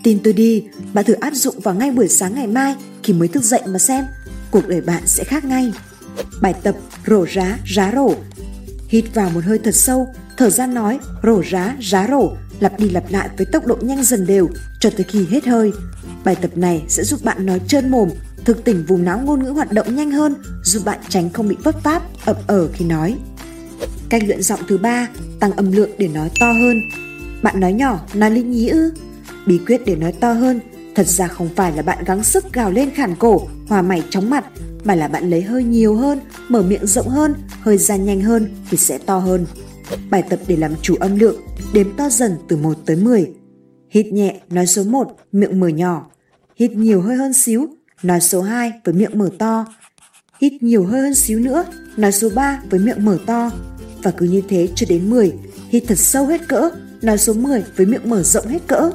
Tin 0.02 0.18
tôi 0.24 0.32
đi, 0.32 0.64
bạn 0.94 1.04
thử 1.04 1.12
áp 1.12 1.34
dụng 1.34 1.60
vào 1.60 1.74
ngay 1.74 1.90
buổi 1.90 2.08
sáng 2.08 2.34
ngày 2.34 2.46
mai 2.46 2.74
khi 3.02 3.12
mới 3.12 3.28
thức 3.28 3.44
dậy 3.44 3.60
mà 3.66 3.78
xem, 3.78 4.04
cuộc 4.50 4.68
đời 4.68 4.80
bạn 4.80 5.02
sẽ 5.06 5.24
khác 5.24 5.44
ngay. 5.44 5.72
Bài 6.42 6.54
tập 6.62 6.76
rổ 7.06 7.26
rá, 7.34 7.58
rá 7.66 7.92
rổ. 7.94 8.14
Hít 8.88 9.04
vào 9.14 9.30
một 9.30 9.44
hơi 9.44 9.58
thật 9.58 9.74
sâu, 9.74 10.08
thở 10.36 10.50
ra 10.50 10.66
nói 10.66 10.98
rổ 11.22 11.42
rá, 11.50 11.76
rá 11.80 12.06
rổ, 12.10 12.32
lặp 12.60 12.80
đi 12.80 12.88
lặp 12.88 13.04
lại 13.10 13.28
với 13.36 13.46
tốc 13.46 13.66
độ 13.66 13.76
nhanh 13.80 14.04
dần 14.04 14.26
đều 14.26 14.48
cho 14.80 14.90
tới 14.90 15.04
khi 15.08 15.26
hết 15.30 15.46
hơi. 15.46 15.72
Bài 16.24 16.36
tập 16.36 16.50
này 16.54 16.82
sẽ 16.88 17.04
giúp 17.04 17.24
bạn 17.24 17.46
nói 17.46 17.60
trơn 17.68 17.90
mồm, 17.90 18.08
thực 18.44 18.64
tỉnh 18.64 18.84
vùng 18.86 19.04
não 19.04 19.20
ngôn 19.24 19.44
ngữ 19.44 19.50
hoạt 19.50 19.72
động 19.72 19.96
nhanh 19.96 20.10
hơn, 20.10 20.34
giúp 20.62 20.82
bạn 20.84 20.98
tránh 21.08 21.30
không 21.30 21.48
bị 21.48 21.56
vấp 21.64 21.82
pháp, 21.82 22.02
ập 22.24 22.46
ở 22.46 22.68
khi 22.72 22.84
nói. 22.84 23.16
Cách 24.08 24.22
luyện 24.26 24.42
giọng 24.42 24.60
thứ 24.68 24.78
ba, 24.78 25.08
tăng 25.40 25.52
âm 25.52 25.72
lượng 25.72 25.90
để 25.98 26.08
nói 26.08 26.30
to 26.40 26.52
hơn. 26.52 26.80
Bạn 27.42 27.60
nói 27.60 27.72
nhỏ, 27.72 28.00
nói 28.14 28.30
linh 28.30 28.50
nhí 28.50 28.68
ư? 28.68 28.92
Bí 29.46 29.58
quyết 29.66 29.80
để 29.86 29.96
nói 29.96 30.12
to 30.12 30.32
hơn, 30.32 30.60
thật 30.94 31.06
ra 31.06 31.28
không 31.28 31.48
phải 31.56 31.72
là 31.76 31.82
bạn 31.82 32.04
gắng 32.04 32.24
sức 32.24 32.52
gào 32.52 32.70
lên 32.70 32.90
khản 32.90 33.16
cổ, 33.16 33.48
hòa 33.68 33.82
mày 33.82 34.02
chóng 34.10 34.30
mặt, 34.30 34.44
mà 34.84 34.94
là 34.94 35.08
bạn 35.08 35.30
lấy 35.30 35.42
hơi 35.42 35.64
nhiều 35.64 35.96
hơn, 35.96 36.20
mở 36.48 36.62
miệng 36.62 36.86
rộng 36.86 37.08
hơn, 37.08 37.34
hơi 37.60 37.78
ra 37.78 37.96
nhanh 37.96 38.20
hơn 38.20 38.54
thì 38.70 38.76
sẽ 38.76 38.98
to 38.98 39.18
hơn. 39.18 39.46
Bài 40.10 40.22
tập 40.30 40.40
để 40.46 40.56
làm 40.56 40.74
chủ 40.82 40.94
âm 41.00 41.18
lượng, 41.18 41.40
đếm 41.72 41.96
to 41.96 42.08
dần 42.08 42.32
từ 42.48 42.56
1 42.56 42.78
tới 42.86 42.96
10. 42.96 43.30
Hít 43.90 44.06
nhẹ, 44.06 44.40
nói 44.50 44.66
số 44.66 44.84
1, 44.84 45.16
miệng 45.32 45.60
mở 45.60 45.68
nhỏ. 45.68 46.10
Hít 46.56 46.70
nhiều 46.70 47.00
hơi 47.00 47.16
hơn 47.16 47.32
xíu, 47.32 47.68
nói 48.02 48.20
số 48.20 48.42
2 48.42 48.72
với 48.84 48.94
miệng 48.94 49.18
mở 49.18 49.30
to. 49.38 49.66
Hít 50.40 50.62
nhiều 50.62 50.84
hơi 50.84 51.00
hơn 51.00 51.14
xíu 51.14 51.38
nữa, 51.38 51.64
nói 51.96 52.12
số 52.12 52.30
3 52.34 52.62
với 52.70 52.80
miệng 52.80 53.04
mở 53.04 53.18
to. 53.26 53.50
Và 54.02 54.10
cứ 54.10 54.26
như 54.26 54.42
thế 54.48 54.68
cho 54.74 54.86
đến 54.88 55.10
10, 55.10 55.32
hít 55.68 55.84
thật 55.88 55.98
sâu 55.98 56.26
hết 56.26 56.48
cỡ, 56.48 56.70
nói 57.02 57.18
số 57.18 57.32
10 57.32 57.64
với 57.76 57.86
miệng 57.86 58.10
mở 58.10 58.22
rộng 58.22 58.46
hết 58.46 58.66
cỡ. 58.66 58.90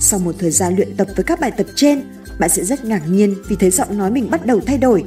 Sau 0.00 0.18
một 0.18 0.34
thời 0.38 0.50
gian 0.50 0.76
luyện 0.76 0.96
tập 0.96 1.08
với 1.16 1.24
các 1.24 1.40
bài 1.40 1.50
tập 1.50 1.66
trên, 1.74 2.02
bạn 2.38 2.50
sẽ 2.50 2.64
rất 2.64 2.84
ngạc 2.84 3.02
nhiên 3.08 3.34
vì 3.48 3.56
thấy 3.56 3.70
giọng 3.70 3.98
nói 3.98 4.10
mình 4.10 4.30
bắt 4.30 4.46
đầu 4.46 4.60
thay 4.60 4.78
đổi. 4.78 5.04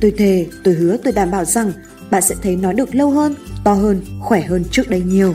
Tôi 0.00 0.10
thề, 0.18 0.46
tôi 0.64 0.74
hứa 0.74 0.96
tôi 0.96 1.12
đảm 1.12 1.30
bảo 1.30 1.44
rằng 1.44 1.72
bạn 2.10 2.22
sẽ 2.22 2.34
thấy 2.42 2.56
nói 2.56 2.74
được 2.74 2.94
lâu 2.94 3.10
hơn, 3.10 3.34
to 3.64 3.72
hơn, 3.72 4.00
khỏe 4.20 4.42
hơn 4.42 4.64
trước 4.70 4.90
đây 4.90 5.00
nhiều. 5.00 5.34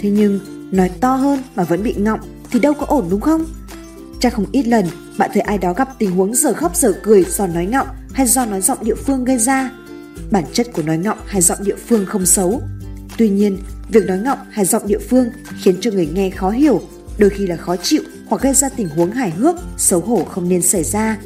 Thế 0.00 0.10
nhưng, 0.10 0.40
nói 0.72 0.90
to 1.00 1.14
hơn 1.14 1.42
mà 1.54 1.64
vẫn 1.64 1.82
bị 1.82 1.94
ngọng 1.94 2.20
thì 2.50 2.60
đâu 2.60 2.74
có 2.74 2.86
ổn 2.86 3.06
đúng 3.10 3.20
không? 3.20 3.44
Chắc 4.20 4.34
không 4.34 4.46
ít 4.52 4.66
lần 4.66 4.86
bạn 5.18 5.30
thấy 5.34 5.42
ai 5.42 5.58
đó 5.58 5.72
gặp 5.72 5.88
tình 5.98 6.10
huống 6.10 6.34
giờ 6.34 6.52
khóc 6.52 6.76
giờ 6.76 6.92
cười 7.02 7.24
do 7.24 7.46
nói 7.46 7.66
ngọng 7.66 7.86
hay 8.12 8.26
do 8.26 8.46
nói 8.46 8.60
giọng 8.60 8.78
địa 8.82 8.94
phương 8.94 9.24
gây 9.24 9.38
ra. 9.38 9.70
Bản 10.30 10.44
chất 10.52 10.66
của 10.72 10.82
nói 10.82 10.98
ngọng 10.98 11.18
hay 11.26 11.42
giọng 11.42 11.58
địa 11.64 11.76
phương 11.86 12.06
không 12.06 12.26
xấu. 12.26 12.62
Tuy 13.18 13.28
nhiên, 13.28 13.58
việc 13.88 14.06
nói 14.06 14.18
ngọng 14.18 14.38
hay 14.50 14.64
giọng 14.64 14.86
địa 14.86 14.98
phương 14.98 15.28
khiến 15.62 15.76
cho 15.80 15.90
người 15.90 16.06
nghe 16.14 16.30
khó 16.30 16.50
hiểu, 16.50 16.80
đôi 17.18 17.30
khi 17.30 17.46
là 17.46 17.56
khó 17.56 17.76
chịu 17.76 18.02
hoặc 18.28 18.42
gây 18.42 18.54
ra 18.54 18.68
tình 18.68 18.88
huống 18.88 19.10
hài 19.10 19.30
hước, 19.30 19.56
xấu 19.76 20.00
hổ 20.00 20.24
không 20.24 20.48
nên 20.48 20.62
xảy 20.62 20.84
ra. 20.84 21.18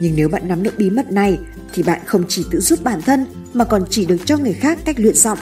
Nhưng 0.00 0.12
nếu 0.16 0.28
bạn 0.28 0.48
nắm 0.48 0.62
được 0.62 0.78
bí 0.78 0.90
mật 0.90 1.12
này 1.12 1.38
thì 1.74 1.82
bạn 1.82 2.00
không 2.06 2.24
chỉ 2.28 2.44
tự 2.50 2.60
giúp 2.60 2.84
bản 2.84 3.02
thân 3.02 3.26
mà 3.52 3.64
còn 3.64 3.84
chỉ 3.90 4.06
được 4.06 4.16
cho 4.24 4.36
người 4.36 4.52
khác 4.52 4.78
cách 4.84 4.96
luyện 4.98 5.14
giọng. 5.14 5.38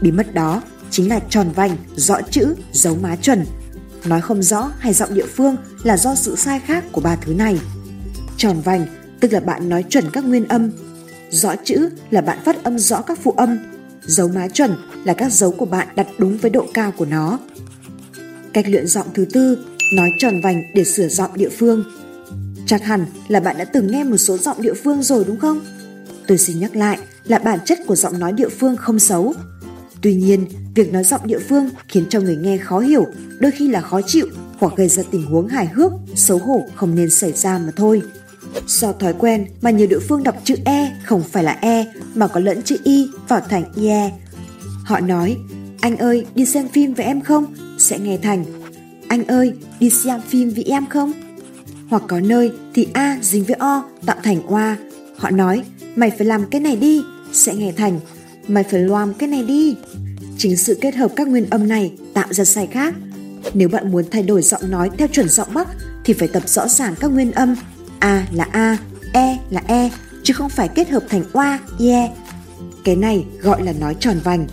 Bí 0.00 0.12
mật 0.12 0.34
đó 0.34 0.62
chính 0.90 1.08
là 1.08 1.20
tròn 1.30 1.50
vành, 1.54 1.76
rõ 1.96 2.20
chữ, 2.30 2.54
giấu 2.72 2.96
má 3.02 3.16
chuẩn. 3.16 3.44
Nói 4.04 4.20
không 4.20 4.42
rõ 4.42 4.72
hay 4.78 4.92
giọng 4.92 5.14
địa 5.14 5.26
phương 5.26 5.56
là 5.82 5.96
do 5.96 6.14
sự 6.14 6.36
sai 6.36 6.60
khác 6.60 6.84
của 6.92 7.00
ba 7.00 7.16
thứ 7.16 7.34
này. 7.34 7.60
Tròn 8.36 8.60
vành 8.64 8.86
tức 9.20 9.32
là 9.32 9.40
bạn 9.40 9.68
nói 9.68 9.84
chuẩn 9.88 10.10
các 10.12 10.24
nguyên 10.24 10.48
âm. 10.48 10.70
Rõ 11.30 11.54
chữ 11.64 11.88
là 12.10 12.20
bạn 12.20 12.38
phát 12.44 12.64
âm 12.64 12.78
rõ 12.78 13.02
các 13.02 13.18
phụ 13.22 13.34
âm. 13.36 13.58
Dấu 14.02 14.28
má 14.28 14.48
chuẩn 14.48 14.74
là 15.04 15.14
các 15.14 15.32
dấu 15.32 15.50
của 15.50 15.66
bạn 15.66 15.88
đặt 15.96 16.06
đúng 16.18 16.38
với 16.38 16.50
độ 16.50 16.66
cao 16.74 16.92
của 16.96 17.04
nó. 17.04 17.38
Cách 18.52 18.64
luyện 18.68 18.86
giọng 18.86 19.06
thứ 19.14 19.24
tư, 19.32 19.58
nói 19.96 20.10
tròn 20.18 20.40
vành 20.44 20.62
để 20.74 20.84
sửa 20.84 21.08
giọng 21.08 21.30
địa 21.34 21.48
phương. 21.48 21.84
Chắc 22.70 22.84
hẳn 22.84 23.06
là 23.28 23.40
bạn 23.40 23.58
đã 23.58 23.64
từng 23.64 23.90
nghe 23.90 24.04
một 24.04 24.16
số 24.16 24.38
giọng 24.38 24.62
địa 24.62 24.74
phương 24.74 25.02
rồi 25.02 25.24
đúng 25.26 25.38
không? 25.38 25.60
Tôi 26.26 26.38
xin 26.38 26.60
nhắc 26.60 26.76
lại 26.76 26.98
là 27.24 27.38
bản 27.38 27.58
chất 27.64 27.78
của 27.86 27.96
giọng 27.96 28.18
nói 28.18 28.32
địa 28.32 28.48
phương 28.48 28.76
không 28.76 28.98
xấu. 28.98 29.34
Tuy 30.02 30.14
nhiên, 30.14 30.46
việc 30.74 30.92
nói 30.92 31.04
giọng 31.04 31.20
địa 31.26 31.38
phương 31.38 31.70
khiến 31.88 32.04
cho 32.08 32.20
người 32.20 32.36
nghe 32.36 32.58
khó 32.58 32.78
hiểu, 32.78 33.06
đôi 33.38 33.52
khi 33.52 33.68
là 33.68 33.80
khó 33.80 34.00
chịu 34.06 34.26
hoặc 34.58 34.72
gây 34.76 34.88
ra 34.88 35.02
tình 35.10 35.26
huống 35.26 35.48
hài 35.48 35.66
hước, 35.66 35.92
xấu 36.14 36.38
hổ 36.38 36.68
không 36.74 36.94
nên 36.94 37.10
xảy 37.10 37.32
ra 37.32 37.58
mà 37.58 37.72
thôi. 37.76 38.02
Do 38.66 38.92
thói 38.92 39.14
quen 39.18 39.46
mà 39.60 39.70
nhiều 39.70 39.86
địa 39.86 40.00
phương 40.08 40.22
đọc 40.22 40.36
chữ 40.44 40.54
E 40.64 40.96
không 41.04 41.22
phải 41.22 41.44
là 41.44 41.58
E 41.60 41.84
mà 42.14 42.26
có 42.26 42.40
lẫn 42.40 42.62
chữ 42.62 42.76
Y 42.84 43.08
vào 43.28 43.40
thành 43.40 43.64
IE. 43.74 44.10
Họ 44.84 45.00
nói, 45.00 45.36
anh 45.80 45.96
ơi 45.96 46.26
đi 46.34 46.46
xem 46.46 46.68
phim 46.68 46.94
với 46.94 47.06
em 47.06 47.20
không? 47.20 47.54
Sẽ 47.78 47.98
nghe 47.98 48.18
thành, 48.22 48.44
anh 49.08 49.26
ơi 49.26 49.52
đi 49.80 49.90
xem 49.90 50.20
phim 50.28 50.50
với 50.50 50.64
em 50.64 50.86
không? 50.86 51.12
Hoặc 51.90 52.02
có 52.08 52.20
nơi 52.20 52.52
thì 52.74 52.86
A 52.92 53.18
dính 53.22 53.44
với 53.44 53.56
O 53.56 53.84
tạo 54.06 54.16
thành 54.22 54.42
Oa. 54.46 54.76
Họ 55.16 55.30
nói, 55.30 55.62
mày 55.96 56.10
phải 56.10 56.26
làm 56.26 56.44
cái 56.50 56.60
này 56.60 56.76
đi, 56.76 57.02
sẽ 57.32 57.54
nghe 57.54 57.72
thành, 57.72 58.00
mày 58.48 58.64
phải 58.64 58.80
loam 58.80 59.14
cái 59.14 59.28
này 59.28 59.42
đi. 59.42 59.76
Chính 60.38 60.56
sự 60.56 60.78
kết 60.80 60.94
hợp 60.94 61.12
các 61.16 61.28
nguyên 61.28 61.50
âm 61.50 61.68
này 61.68 61.92
tạo 62.14 62.26
ra 62.30 62.44
sai 62.44 62.66
khác. 62.66 62.94
Nếu 63.54 63.68
bạn 63.68 63.90
muốn 63.90 64.04
thay 64.10 64.22
đổi 64.22 64.42
giọng 64.42 64.70
nói 64.70 64.90
theo 64.98 65.08
chuẩn 65.08 65.28
giọng 65.28 65.48
Bắc 65.54 65.68
thì 66.04 66.12
phải 66.12 66.28
tập 66.28 66.42
rõ 66.46 66.68
ràng 66.68 66.94
các 67.00 67.10
nguyên 67.10 67.32
âm. 67.32 67.56
A 67.98 68.26
là 68.32 68.46
A, 68.52 68.78
E 69.12 69.38
là 69.50 69.62
E, 69.66 69.90
chứ 70.22 70.34
không 70.34 70.48
phải 70.48 70.68
kết 70.68 70.90
hợp 70.90 71.02
thành 71.08 71.24
oa, 71.32 71.58
ye. 71.78 72.10
Cái 72.84 72.96
này 72.96 73.24
gọi 73.40 73.62
là 73.62 73.72
nói 73.72 73.96
tròn 74.00 74.16
vành. 74.24 74.46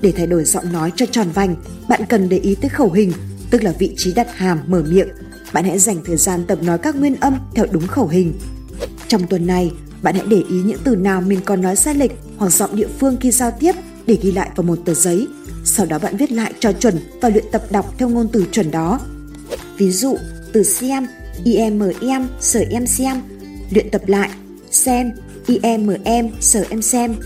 Để 0.00 0.12
thay 0.12 0.26
đổi 0.26 0.44
giọng 0.44 0.72
nói 0.72 0.92
cho 0.96 1.06
tròn 1.06 1.26
vành, 1.34 1.56
bạn 1.88 2.00
cần 2.08 2.28
để 2.28 2.38
ý 2.38 2.54
tới 2.54 2.68
khẩu 2.68 2.90
hình, 2.90 3.12
tức 3.50 3.62
là 3.62 3.72
vị 3.78 3.94
trí 3.96 4.12
đặt 4.12 4.36
hàm 4.36 4.60
mở 4.66 4.82
miệng. 4.88 5.08
Bạn 5.52 5.64
hãy 5.64 5.78
dành 5.78 6.00
thời 6.04 6.16
gian 6.16 6.44
tập 6.46 6.58
nói 6.62 6.78
các 6.78 6.96
nguyên 6.96 7.16
âm 7.16 7.38
theo 7.54 7.66
đúng 7.70 7.86
khẩu 7.86 8.08
hình. 8.08 8.32
Trong 9.08 9.26
tuần 9.26 9.46
này, 9.46 9.70
Bạn 10.02 10.14
hãy 10.14 10.24
để 10.28 10.42
ý 10.48 10.62
những 10.62 10.78
từ 10.84 10.96
nào 10.96 11.20
mình 11.20 11.40
còn 11.44 11.60
nói 11.60 11.76
sai 11.76 11.94
lệch 11.94 12.10
hoặc 12.36 12.50
giọng 12.50 12.76
địa 12.76 12.88
phương 12.98 13.16
khi 13.20 13.30
giao 13.30 13.50
tiếp 13.60 13.72
để 14.06 14.18
ghi 14.22 14.32
lại 14.32 14.50
vào 14.56 14.64
một 14.64 14.78
tờ 14.84 14.94
giấy. 14.94 15.26
Sau 15.64 15.86
đó 15.86 15.98
bạn 15.98 16.16
viết 16.16 16.32
lại 16.32 16.52
cho 16.60 16.72
chuẩn 16.72 16.94
và 17.20 17.28
luyện 17.28 17.44
tập 17.52 17.62
đọc 17.70 17.94
theo 17.98 18.08
ngôn 18.08 18.28
từ 18.32 18.46
chuẩn 18.52 18.70
đó. 18.70 19.00
Ví 19.76 19.90
dụ, 19.90 20.16
từ 20.52 20.62
xem, 20.62 21.06
IEMM, 21.44 22.26
sở 22.40 22.64
em 22.70 22.86
xem, 22.86 23.22
luyện 23.70 23.90
tập 23.90 24.02
lại, 24.06 24.30
xem, 24.70 25.12
IEMM, 25.46 26.30
sở 26.40 26.64
em 26.70 26.82
xem. 26.82 27.16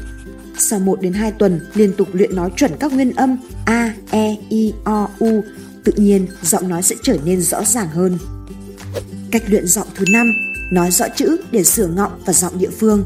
Sau 0.59 0.79
1 0.79 1.01
đến 1.01 1.13
2 1.13 1.33
tuần 1.33 1.61
liên 1.75 1.93
tục 1.93 2.09
luyện 2.13 2.37
nói 2.37 2.51
chuẩn 2.57 2.71
các 2.81 2.93
nguyên 2.93 3.13
âm 3.13 3.37
A, 3.65 3.95
E, 4.11 4.37
I, 4.49 4.73
O, 4.85 5.09
U, 5.19 5.43
tự 5.85 5.93
nhiên 5.97 6.27
giọng 6.43 6.69
nói 6.69 6.83
sẽ 6.83 6.97
trở 7.03 7.17
nên 7.25 7.41
rõ 7.41 7.65
ràng 7.65 7.89
hơn. 7.89 8.19
Cách 9.31 9.43
luyện 9.49 9.67
giọng 9.67 9.89
thứ 9.95 10.05
5, 10.13 10.33
nói 10.73 10.91
rõ 10.91 11.07
chữ 11.17 11.37
để 11.53 11.65
sửa 11.65 11.87
ngọng 11.87 12.23
và 12.27 12.33
giọng 12.33 12.59
địa 12.59 12.71
phương. 12.71 13.05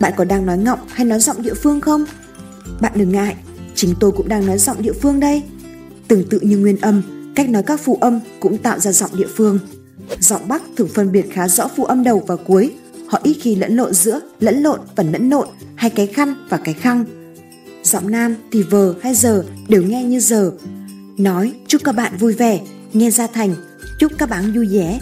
Bạn 0.00 0.12
có 0.16 0.24
đang 0.24 0.46
nói 0.46 0.58
ngọng 0.58 0.78
hay 0.88 1.06
nói 1.06 1.20
giọng 1.20 1.42
địa 1.42 1.54
phương 1.54 1.80
không? 1.80 2.04
Bạn 2.80 2.92
đừng 2.94 3.12
ngại, 3.12 3.36
chính 3.74 3.94
tôi 4.00 4.12
cũng 4.12 4.28
đang 4.28 4.46
nói 4.46 4.58
giọng 4.58 4.82
địa 4.82 4.92
phương 4.92 5.20
đây. 5.20 5.42
Tương 6.08 6.28
tự 6.28 6.40
như 6.40 6.58
nguyên 6.58 6.80
âm, 6.80 7.02
cách 7.34 7.48
nói 7.50 7.62
các 7.62 7.80
phụ 7.80 7.98
âm 8.00 8.20
cũng 8.40 8.58
tạo 8.58 8.78
ra 8.78 8.92
giọng 8.92 9.10
địa 9.16 9.26
phương. 9.36 9.58
Giọng 10.20 10.48
Bắc 10.48 10.62
thường 10.76 10.88
phân 10.94 11.12
biệt 11.12 11.26
khá 11.32 11.48
rõ 11.48 11.68
phụ 11.76 11.84
âm 11.84 12.04
đầu 12.04 12.24
và 12.26 12.36
cuối, 12.36 12.72
họ 13.08 13.20
ít 13.22 13.36
khi 13.40 13.54
lẫn 13.54 13.76
lộn 13.76 13.94
giữa 13.94 14.20
lẫn 14.40 14.62
lộn 14.62 14.80
và 14.96 15.04
lẫn 15.04 15.30
lộn 15.30 15.48
hay 15.74 15.90
cái 15.90 16.06
khăn 16.06 16.34
và 16.48 16.56
cái 16.56 16.74
khăng. 16.74 17.04
Giọng 17.82 18.10
Nam 18.10 18.36
thì 18.52 18.62
vờ 18.62 18.94
hay 19.02 19.14
giờ 19.14 19.44
đều 19.68 19.82
nghe 19.82 20.04
như 20.04 20.20
giờ. 20.20 20.52
Nói 21.18 21.54
chúc 21.68 21.82
các 21.84 21.92
bạn 21.92 22.16
vui 22.16 22.32
vẻ, 22.32 22.60
nghe 22.92 23.10
ra 23.10 23.26
thành, 23.26 23.54
chúc 23.98 24.12
các 24.18 24.28
bạn 24.28 24.52
vui 24.52 24.66
vẻ. 24.66 25.00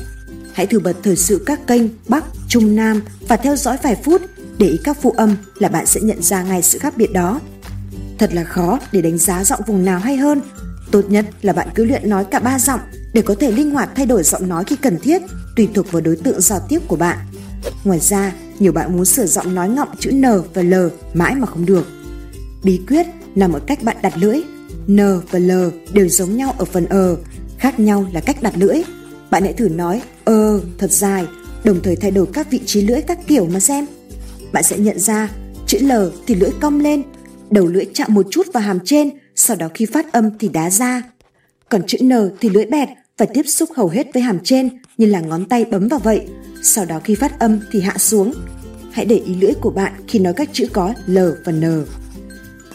Hãy 0.53 0.67
thử 0.67 0.81
bật 0.81 0.97
thời 1.03 1.17
sự 1.17 1.43
các 1.47 1.67
kênh 1.67 1.83
Bắc, 2.09 2.25
Trung, 2.49 2.77
Nam 2.77 3.03
và 3.29 3.37
theo 3.37 3.57
dõi 3.57 3.77
vài 3.83 3.97
phút 4.05 4.23
để 4.59 4.67
ý 4.67 4.79
các 4.85 4.97
phụ 5.03 5.11
âm 5.11 5.37
là 5.59 5.69
bạn 5.69 5.87
sẽ 5.87 6.01
nhận 6.01 6.23
ra 6.23 6.43
ngay 6.43 6.63
sự 6.63 6.79
khác 6.79 6.97
biệt 6.97 7.13
đó. 7.13 7.41
Thật 8.19 8.35
là 8.35 8.45
khó 8.45 8.79
để 8.93 9.03
đánh 9.03 9.19
giá 9.19 9.45
giọng 9.45 9.61
vùng 9.67 9.85
nào 9.85 9.99
hay 9.99 10.17
hơn. 10.17 10.41
Tốt 10.91 11.03
nhất 11.09 11.27
là 11.43 11.53
bạn 11.53 11.69
cứ 11.75 11.85
luyện 11.85 12.11
nói 12.11 12.25
cả 12.25 12.39
ba 12.39 12.59
giọng 12.59 12.81
để 13.13 13.23
có 13.23 13.35
thể 13.35 13.53
linh 13.53 13.71
hoạt 13.71 13.91
thay 13.95 14.07
đổi 14.07 14.23
giọng 14.23 14.49
nói 14.49 14.65
khi 14.65 14.77
cần 14.77 14.99
thiết, 14.99 15.23
tùy 15.57 15.69
thuộc 15.75 15.93
vào 15.93 16.03
đối 16.03 16.17
tượng 16.17 16.41
giao 16.41 16.61
tiếp 16.69 16.79
của 16.89 16.97
bạn. 16.97 17.19
Ngoài 17.85 17.99
ra, 18.01 18.33
nhiều 18.59 18.73
bạn 18.73 18.97
muốn 18.97 19.05
sửa 19.05 19.27
giọng 19.27 19.55
nói 19.55 19.69
ngọng 19.69 19.89
chữ 19.99 20.11
N 20.13 20.25
và 20.55 20.63
L 20.63 20.75
mãi 21.15 21.35
mà 21.35 21.47
không 21.47 21.67
được. 21.67 21.87
Bí 22.65 22.81
quyết 22.89 23.07
nằm 23.35 23.53
ở 23.53 23.61
cách 23.67 23.83
bạn 23.83 23.97
đặt 24.03 24.13
lưỡi. 24.17 24.41
N 24.87 25.01
và 25.31 25.39
L 25.39 25.51
đều 25.93 26.09
giống 26.09 26.37
nhau 26.37 26.55
ở 26.59 26.65
phần 26.65 26.87
ờ, 26.87 27.17
khác 27.59 27.81
nhau 27.81 28.07
là 28.13 28.21
cách 28.21 28.43
đặt 28.43 28.55
lưỡi. 28.57 28.83
Bạn 29.31 29.43
hãy 29.43 29.53
thử 29.53 29.69
nói 29.69 30.03
ơ 30.25 30.61
thật 30.79 30.91
dài, 30.91 31.27
đồng 31.65 31.81
thời 31.83 31.97
thay 31.97 32.11
đổi 32.11 32.27
các 32.33 32.51
vị 32.51 32.61
trí 32.67 32.81
lưỡi 32.81 33.01
các 33.03 33.19
kiểu 33.27 33.47
mà 33.47 33.61
xem. 33.61 33.87
Bạn 34.53 34.63
sẽ 34.63 34.79
nhận 34.79 34.99
ra 34.99 35.31
chữ 35.67 35.79
L 35.79 35.93
thì 36.27 36.35
lưỡi 36.35 36.51
cong 36.61 36.81
lên, 36.81 37.03
đầu 37.51 37.67
lưỡi 37.67 37.85
chạm 37.95 38.15
một 38.15 38.27
chút 38.31 38.47
vào 38.53 38.63
hàm 38.63 38.79
trên, 38.85 39.11
sau 39.35 39.57
đó 39.57 39.69
khi 39.75 39.87
phát 39.87 40.13
âm 40.13 40.39
thì 40.39 40.49
đá 40.49 40.71
ra. 40.71 41.03
Còn 41.69 41.83
chữ 41.87 41.99
N 42.03 42.13
thì 42.41 42.49
lưỡi 42.49 42.65
bẹt 42.67 42.89
và 43.19 43.27
tiếp 43.35 43.43
xúc 43.47 43.69
hầu 43.77 43.89
hết 43.89 44.07
với 44.15 44.23
hàm 44.23 44.39
trên 44.45 44.69
như 44.99 45.07
là 45.07 45.21
ngón 45.21 45.45
tay 45.45 45.65
bấm 45.65 45.89
vào 45.89 46.01
vậy, 46.01 46.27
sau 46.63 46.85
đó 46.85 47.01
khi 47.05 47.15
phát 47.15 47.39
âm 47.39 47.61
thì 47.73 47.81
hạ 47.81 47.99
xuống. 47.99 48.33
Hãy 48.93 49.05
để 49.05 49.17
ý 49.17 49.35
lưỡi 49.35 49.53
của 49.61 49.71
bạn 49.71 49.93
khi 50.09 50.19
nói 50.19 50.33
các 50.37 50.49
chữ 50.53 50.67
có 50.73 50.95
L 51.07 51.19
và 51.45 51.53
N. 51.53 51.85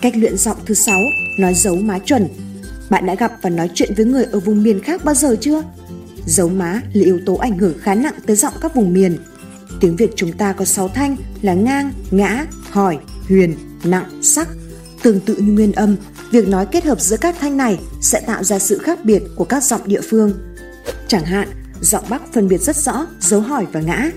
Cách 0.06 0.18
luyện 0.18 0.38
giọng 0.38 0.58
thứ 0.66 0.74
sáu, 0.74 1.02
nói 1.38 1.54
dấu 1.54 1.76
má 1.76 2.00
chuẩn. 2.00 2.28
Bạn 2.90 3.06
đã 3.06 3.16
gặp 3.16 3.32
và 3.42 3.50
nói 3.50 3.70
chuyện 3.74 3.94
với 3.98 4.06
người 4.06 4.24
ở 4.24 4.40
vùng 4.40 4.64
miền 4.64 4.80
khác 4.80 5.06
bao 5.06 5.16
giờ 5.16 5.36
chưa? 5.42 5.64
Dấu 6.26 6.50
má 6.50 6.82
là 6.94 7.06
yếu 7.06 7.20
tố 7.26 7.36
ảnh 7.36 7.58
hưởng 7.58 7.74
khá 7.82 7.96
nặng 7.96 8.14
tới 8.26 8.36
giọng 8.36 8.54
các 8.62 8.76
vùng 8.76 8.94
miền. 8.94 9.18
Tiếng 9.80 9.96
Việt 9.96 10.12
chúng 10.16 10.32
ta 10.32 10.54
có 10.54 10.66
6 10.66 10.88
thanh 10.88 11.16
là 11.42 11.54
ngang, 11.54 11.92
ngã, 12.12 12.46
hỏi, 12.70 12.98
huyền, 13.28 13.56
nặng, 13.84 14.20
sắc. 14.24 14.48
Tương 15.04 15.20
tự 15.20 15.36
như 15.36 15.54
nguyên 15.54 15.72
âm, 15.72 15.96
việc 16.32 16.48
nói 16.48 16.66
kết 16.66 16.86
hợp 16.86 17.02
giữa 17.02 17.18
các 17.18 17.36
thanh 17.40 17.58
này 17.58 17.80
sẽ 18.02 18.20
tạo 18.20 18.44
ra 18.44 18.60
sự 18.60 18.78
khác 18.78 19.00
biệt 19.06 19.24
của 19.36 19.46
các 19.46 19.64
giọng 19.64 19.82
địa 19.86 20.02
phương. 20.02 20.34
Chẳng 21.08 21.26
hạn, 21.26 21.50
giọng 21.82 22.06
Bắc 22.10 22.34
phân 22.34 22.48
biệt 22.48 22.62
rất 22.62 22.76
rõ 22.76 23.08
dấu 23.20 23.42
hỏi 23.42 23.66
và 23.72 23.82
ngã. 23.82 24.12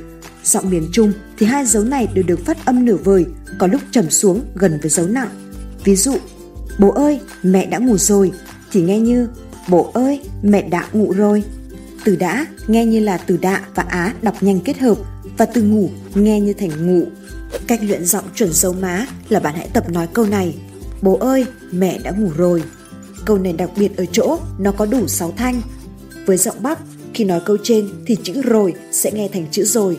Giọng 0.44 0.70
miền 0.70 0.88
Trung 0.92 1.12
thì 1.38 1.46
hai 1.46 1.66
dấu 1.66 1.84
này 1.84 2.08
đều 2.14 2.24
được 2.28 2.46
phát 2.46 2.64
âm 2.64 2.84
nửa 2.84 2.96
vời, 2.96 3.26
có 3.58 3.66
lúc 3.66 3.80
trầm 3.90 4.10
xuống 4.10 4.44
gần 4.54 4.78
với 4.82 4.90
dấu 4.90 5.06
nặng. 5.06 5.47
Ví 5.84 5.96
dụ, 5.96 6.16
bố 6.78 6.90
ơi, 6.90 7.20
mẹ 7.42 7.66
đã 7.66 7.78
ngủ 7.78 7.98
rồi, 7.98 8.32
thì 8.72 8.80
nghe 8.80 9.00
như 9.00 9.28
bố 9.68 9.90
ơi, 9.94 10.20
mẹ 10.42 10.62
đã 10.62 10.88
ngủ 10.92 11.12
rồi. 11.12 11.42
Từ 12.04 12.16
đã 12.16 12.46
nghe 12.66 12.86
như 12.86 13.00
là 13.00 13.18
từ 13.18 13.36
đạ 13.36 13.64
và 13.74 13.82
á 13.82 14.14
đọc 14.22 14.42
nhanh 14.42 14.60
kết 14.60 14.78
hợp 14.78 14.98
và 15.36 15.44
từ 15.44 15.62
ngủ 15.62 15.90
nghe 16.14 16.40
như 16.40 16.52
thành 16.52 16.86
ngủ. 16.86 17.06
Cách 17.66 17.80
luyện 17.82 18.04
giọng 18.04 18.24
chuẩn 18.34 18.52
dấu 18.52 18.72
má 18.72 19.06
là 19.28 19.40
bạn 19.40 19.54
hãy 19.56 19.68
tập 19.72 19.90
nói 19.90 20.06
câu 20.12 20.26
này. 20.26 20.54
Bố 21.02 21.16
ơi, 21.18 21.46
mẹ 21.70 21.98
đã 21.98 22.10
ngủ 22.10 22.30
rồi. 22.36 22.62
Câu 23.24 23.38
này 23.38 23.52
đặc 23.52 23.70
biệt 23.76 23.96
ở 23.96 24.04
chỗ 24.12 24.38
nó 24.58 24.72
có 24.72 24.86
đủ 24.86 25.08
6 25.08 25.32
thanh. 25.36 25.62
Với 26.26 26.36
giọng 26.36 26.62
Bắc, 26.62 26.78
khi 27.14 27.24
nói 27.24 27.40
câu 27.44 27.56
trên 27.62 27.88
thì 28.06 28.16
chữ 28.22 28.42
rồi 28.42 28.74
sẽ 28.92 29.10
nghe 29.12 29.28
thành 29.28 29.46
chữ 29.50 29.64
rồi. 29.64 29.98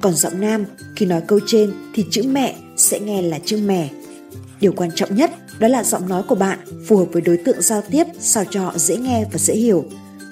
Còn 0.00 0.14
giọng 0.14 0.40
Nam, 0.40 0.64
khi 0.96 1.06
nói 1.06 1.20
câu 1.26 1.40
trên 1.46 1.72
thì 1.94 2.04
chữ 2.10 2.22
mẹ 2.22 2.56
sẽ 2.76 3.00
nghe 3.00 3.22
là 3.22 3.38
chữ 3.44 3.60
mẹ 3.66 3.90
Điều 4.60 4.72
quan 4.72 4.90
trọng 4.94 5.14
nhất 5.14 5.30
đó 5.58 5.68
là 5.68 5.84
giọng 5.84 6.08
nói 6.08 6.22
của 6.22 6.34
bạn 6.34 6.58
phù 6.88 6.96
hợp 6.96 7.06
với 7.12 7.22
đối 7.22 7.36
tượng 7.36 7.62
giao 7.62 7.82
tiếp 7.90 8.04
sao 8.20 8.44
cho 8.50 8.64
họ 8.64 8.78
dễ 8.78 8.96
nghe 8.96 9.24
và 9.32 9.38
dễ 9.38 9.54
hiểu. 9.54 9.84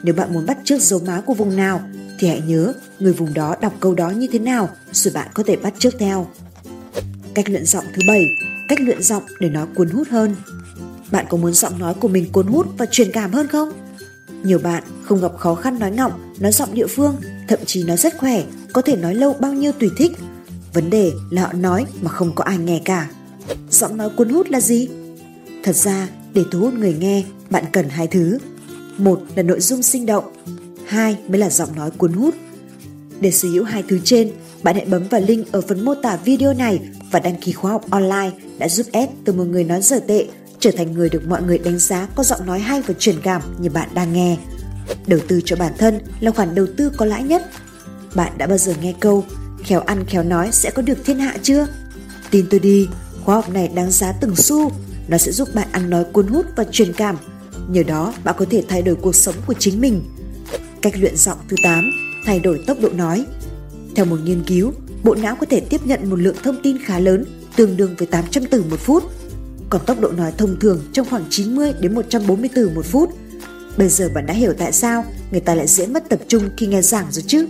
Nếu 0.03 0.15
bạn 0.15 0.35
muốn 0.35 0.47
bắt 0.47 0.59
chước 0.65 0.81
dấu 0.81 1.01
má 1.07 1.21
của 1.27 1.35
vùng 1.35 1.57
nào 1.57 1.81
thì 2.19 2.29
hãy 2.29 2.43
nhớ 2.47 2.73
người 3.01 3.13
vùng 3.13 3.35
đó 3.35 3.57
đọc 3.61 3.73
câu 3.81 3.95
đó 3.95 4.11
như 4.11 4.27
thế 4.33 4.39
nào 4.39 4.69
rồi 4.93 5.15
bạn 5.15 5.29
có 5.35 5.43
thể 5.47 5.57
bắt 5.57 5.75
chước 5.79 5.95
theo. 5.99 6.27
Cách 7.35 7.49
luyện 7.49 7.67
giọng 7.67 7.85
thứ 7.95 8.03
bảy, 8.09 8.25
cách 8.69 8.81
luyện 8.81 9.03
giọng 9.03 9.23
để 9.41 9.49
nói 9.49 9.67
cuốn 9.75 9.89
hút 9.89 10.09
hơn. 10.11 10.35
Bạn 11.11 11.27
có 11.29 11.37
muốn 11.37 11.53
giọng 11.53 11.79
nói 11.79 11.95
của 11.95 12.09
mình 12.09 12.33
cuốn 12.33 12.47
hút 12.47 12.67
và 12.79 12.87
truyền 12.87 13.13
cảm 13.13 13.33
hơn 13.33 13.49
không? 13.49 13.73
Nhiều 14.43 14.59
bạn 14.59 14.83
không 15.03 15.21
gặp 15.21 15.33
khó 15.39 15.55
khăn 15.55 15.79
nói 15.79 15.91
ngọng, 15.91 16.35
nói 16.41 16.53
giọng 16.53 16.75
địa 16.75 16.87
phương, 16.87 17.17
thậm 17.49 17.59
chí 17.67 17.83
nói 17.83 17.97
rất 17.97 18.19
khỏe, 18.19 18.43
có 18.73 18.83
thể 18.83 18.97
nói 18.97 19.15
lâu 19.15 19.37
bao 19.41 19.53
nhiêu 19.53 19.73
tùy 19.73 19.91
thích. 19.99 20.13
Vấn 20.73 20.91
đề 20.91 21.13
là 21.31 21.43
họ 21.43 21.53
nói 21.53 21.87
mà 22.03 22.11
không 22.11 22.33
có 22.35 22.45
ai 22.45 22.59
nghe 22.59 22.81
cả. 22.85 23.09
Giọng 23.75 23.97
nói 23.97 24.11
cuốn 24.11 24.29
hút 24.29 24.51
là 24.51 24.61
gì? 24.61 24.89
Thật 25.63 25.77
ra, 25.77 26.09
để 26.35 26.43
thu 26.51 26.61
hút 26.61 26.75
người 26.75 26.95
nghe, 26.95 27.25
bạn 27.51 27.65
cần 27.73 27.89
hai 27.89 28.07
thứ. 28.07 28.39
Một 28.99 29.21
là 29.35 29.43
nội 29.43 29.61
dung 29.61 29.83
sinh 29.83 30.07
động, 30.07 30.25
hai 30.87 31.17
mới 31.29 31.39
là 31.39 31.51
giọng 31.51 31.77
nói 31.77 31.91
cuốn 31.91 32.13
hút. 32.13 32.35
Để 33.21 33.31
sở 33.31 33.49
hữu 33.49 33.65
hai 33.65 33.83
thứ 33.89 33.99
trên, 34.05 34.31
bạn 34.63 34.75
hãy 34.75 34.85
bấm 34.85 35.09
vào 35.09 35.21
link 35.21 35.53
ở 35.53 35.61
phần 35.61 35.85
mô 35.85 35.95
tả 35.95 36.17
video 36.17 36.55
này 36.55 36.81
và 37.11 37.21
đăng 37.21 37.41
ký 37.41 37.53
khóa 37.53 37.73
học 37.73 37.91
online 37.91 38.31
đã 38.59 38.69
giúp 38.69 38.87
S 38.93 39.25
từ 39.25 39.33
một 39.33 39.45
người 39.45 39.65
nói 39.65 39.83
dở 39.83 40.01
tệ 40.07 40.27
trở 40.59 40.71
thành 40.71 40.93
người 40.93 41.09
được 41.09 41.23
mọi 41.29 41.43
người 41.43 41.59
đánh 41.59 41.79
giá 41.79 42.09
có 42.15 42.25
giọng 42.25 42.47
nói 42.47 42.59
hay 42.59 42.83
và 42.83 42.95
truyền 42.99 43.21
cảm 43.23 43.43
như 43.59 43.71
bạn 43.71 43.89
đang 43.95 44.13
nghe. 44.13 44.37
Đầu 45.07 45.21
tư 45.29 45.41
cho 45.45 45.57
bản 45.57 45.73
thân 45.79 46.01
là 46.21 46.31
khoản 46.31 46.55
đầu 46.55 46.67
tư 46.77 46.91
có 46.97 47.05
lãi 47.05 47.23
nhất. 47.23 47.51
Bạn 48.15 48.33
đã 48.39 48.47
bao 48.47 48.59
giờ 48.59 48.75
nghe 48.83 48.95
câu 49.01 49.25
khéo 49.65 49.81
ăn 49.81 50.05
khéo 50.05 50.23
nói 50.23 50.49
sẽ 50.53 50.71
có 50.71 50.83
được 50.83 50.99
thiên 51.05 51.19
hạ 51.19 51.37
chưa? 51.43 51.67
Tin 52.31 52.47
tôi 52.51 52.61
đi, 52.61 52.89
khóa 53.25 53.35
học 53.35 53.51
này 53.51 53.69
đáng 53.69 53.91
giá 53.91 54.13
từng 54.13 54.37
xu. 54.37 54.73
Nó 55.09 55.19
sẽ 55.19 55.33
giúp 55.33 55.49
bạn 55.55 55.69
ăn 55.73 55.91
nói 55.91 56.05
cuốn 56.13 56.27
hút 56.27 56.47
và 56.57 56.65
truyền 56.71 56.93
cảm. 56.93 57.17
Nhờ 57.69 57.83
đó 57.83 58.15
bạn 58.25 58.35
có 58.39 58.45
thể 58.51 58.63
thay 58.69 58.83
đổi 58.83 58.95
cuộc 58.95 59.15
sống 59.15 59.35
của 59.47 59.55
chính 59.59 59.81
mình. 59.81 60.03
Cách 60.83 60.95
luyện 60.97 61.17
giọng 61.17 61.39
thứ 61.49 61.57
8, 61.63 61.91
thay 62.27 62.41
đổi 62.41 62.65
tốc 62.67 62.77
độ 62.81 62.89
nói. 62.89 63.27
Theo 63.97 64.05
một 64.05 64.19
nghiên 64.25 64.43
cứu, 64.47 64.73
bộ 65.05 65.15
não 65.15 65.37
có 65.37 65.47
thể 65.51 65.61
tiếp 65.61 65.81
nhận 65.85 66.11
một 66.11 66.19
lượng 66.19 66.37
thông 66.43 66.63
tin 66.63 66.79
khá 66.85 66.99
lớn, 66.99 67.25
tương 67.57 67.77
đương 67.77 67.95
với 67.99 68.07
800 68.07 68.45
từ 68.51 68.65
một 68.71 68.81
phút 68.81 69.05
còn 69.75 69.85
tốc 69.87 70.01
độ 70.01 70.11
nói 70.11 70.33
thông 70.39 70.59
thường 70.61 70.81
trong 70.93 71.07
khoảng 71.11 71.25
90 71.31 71.73
đến 71.81 71.95
140 71.95 72.51
từ 72.55 72.71
một 72.75 72.85
phút. 72.85 73.11
Bây 73.77 73.89
giờ 73.89 74.09
bạn 74.15 74.27
đã 74.27 74.35
hiểu 74.35 74.53
tại 74.59 74.73
sao 74.73 75.05
người 75.31 75.41
ta 75.41 75.55
lại 75.55 75.67
dễ 75.67 75.87
mất 75.87 76.09
tập 76.09 76.19
trung 76.29 76.51
khi 76.57 76.67
nghe 76.67 76.83
giảng 76.83 77.07
rồi 77.11 77.25
chứ? 77.27 77.47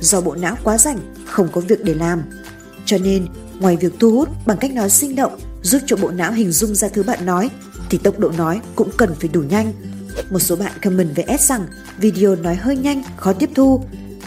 Do 0.00 0.20
bộ 0.20 0.34
não 0.34 0.56
quá 0.64 0.78
rảnh, 0.78 0.98
không 1.26 1.48
có 1.52 1.60
việc 1.60 1.84
để 1.84 1.94
làm. 1.94 2.22
Cho 2.92 2.98
nên, 2.98 3.26
ngoài 3.60 3.76
việc 3.76 3.92
thu 4.00 4.10
hút 4.10 4.28
bằng 4.46 4.56
cách 4.60 4.72
nói 4.72 4.90
sinh 4.90 5.16
động, 5.16 5.40
giúp 5.62 5.78
cho 5.86 5.96
bộ 5.96 6.10
não 6.10 6.32
hình 6.32 6.52
dung 6.52 6.74
ra 6.74 6.88
thứ 6.88 7.02
bạn 7.02 7.26
nói, 7.26 7.50
thì 7.90 7.98
tốc 7.98 8.18
độ 8.18 8.30
nói 8.30 8.60
cũng 8.74 8.90
cần 8.96 9.14
phải 9.20 9.30
đủ 9.32 9.42
nhanh. 9.42 9.72
Một 10.30 10.38
số 10.38 10.56
bạn 10.56 10.72
comment 10.82 11.16
với 11.16 11.38
S 11.38 11.42
rằng 11.42 11.66
video 11.98 12.36
nói 12.36 12.54
hơi 12.54 12.76
nhanh, 12.76 13.02
khó 13.16 13.32
tiếp 13.32 13.50
thu. 13.54 13.84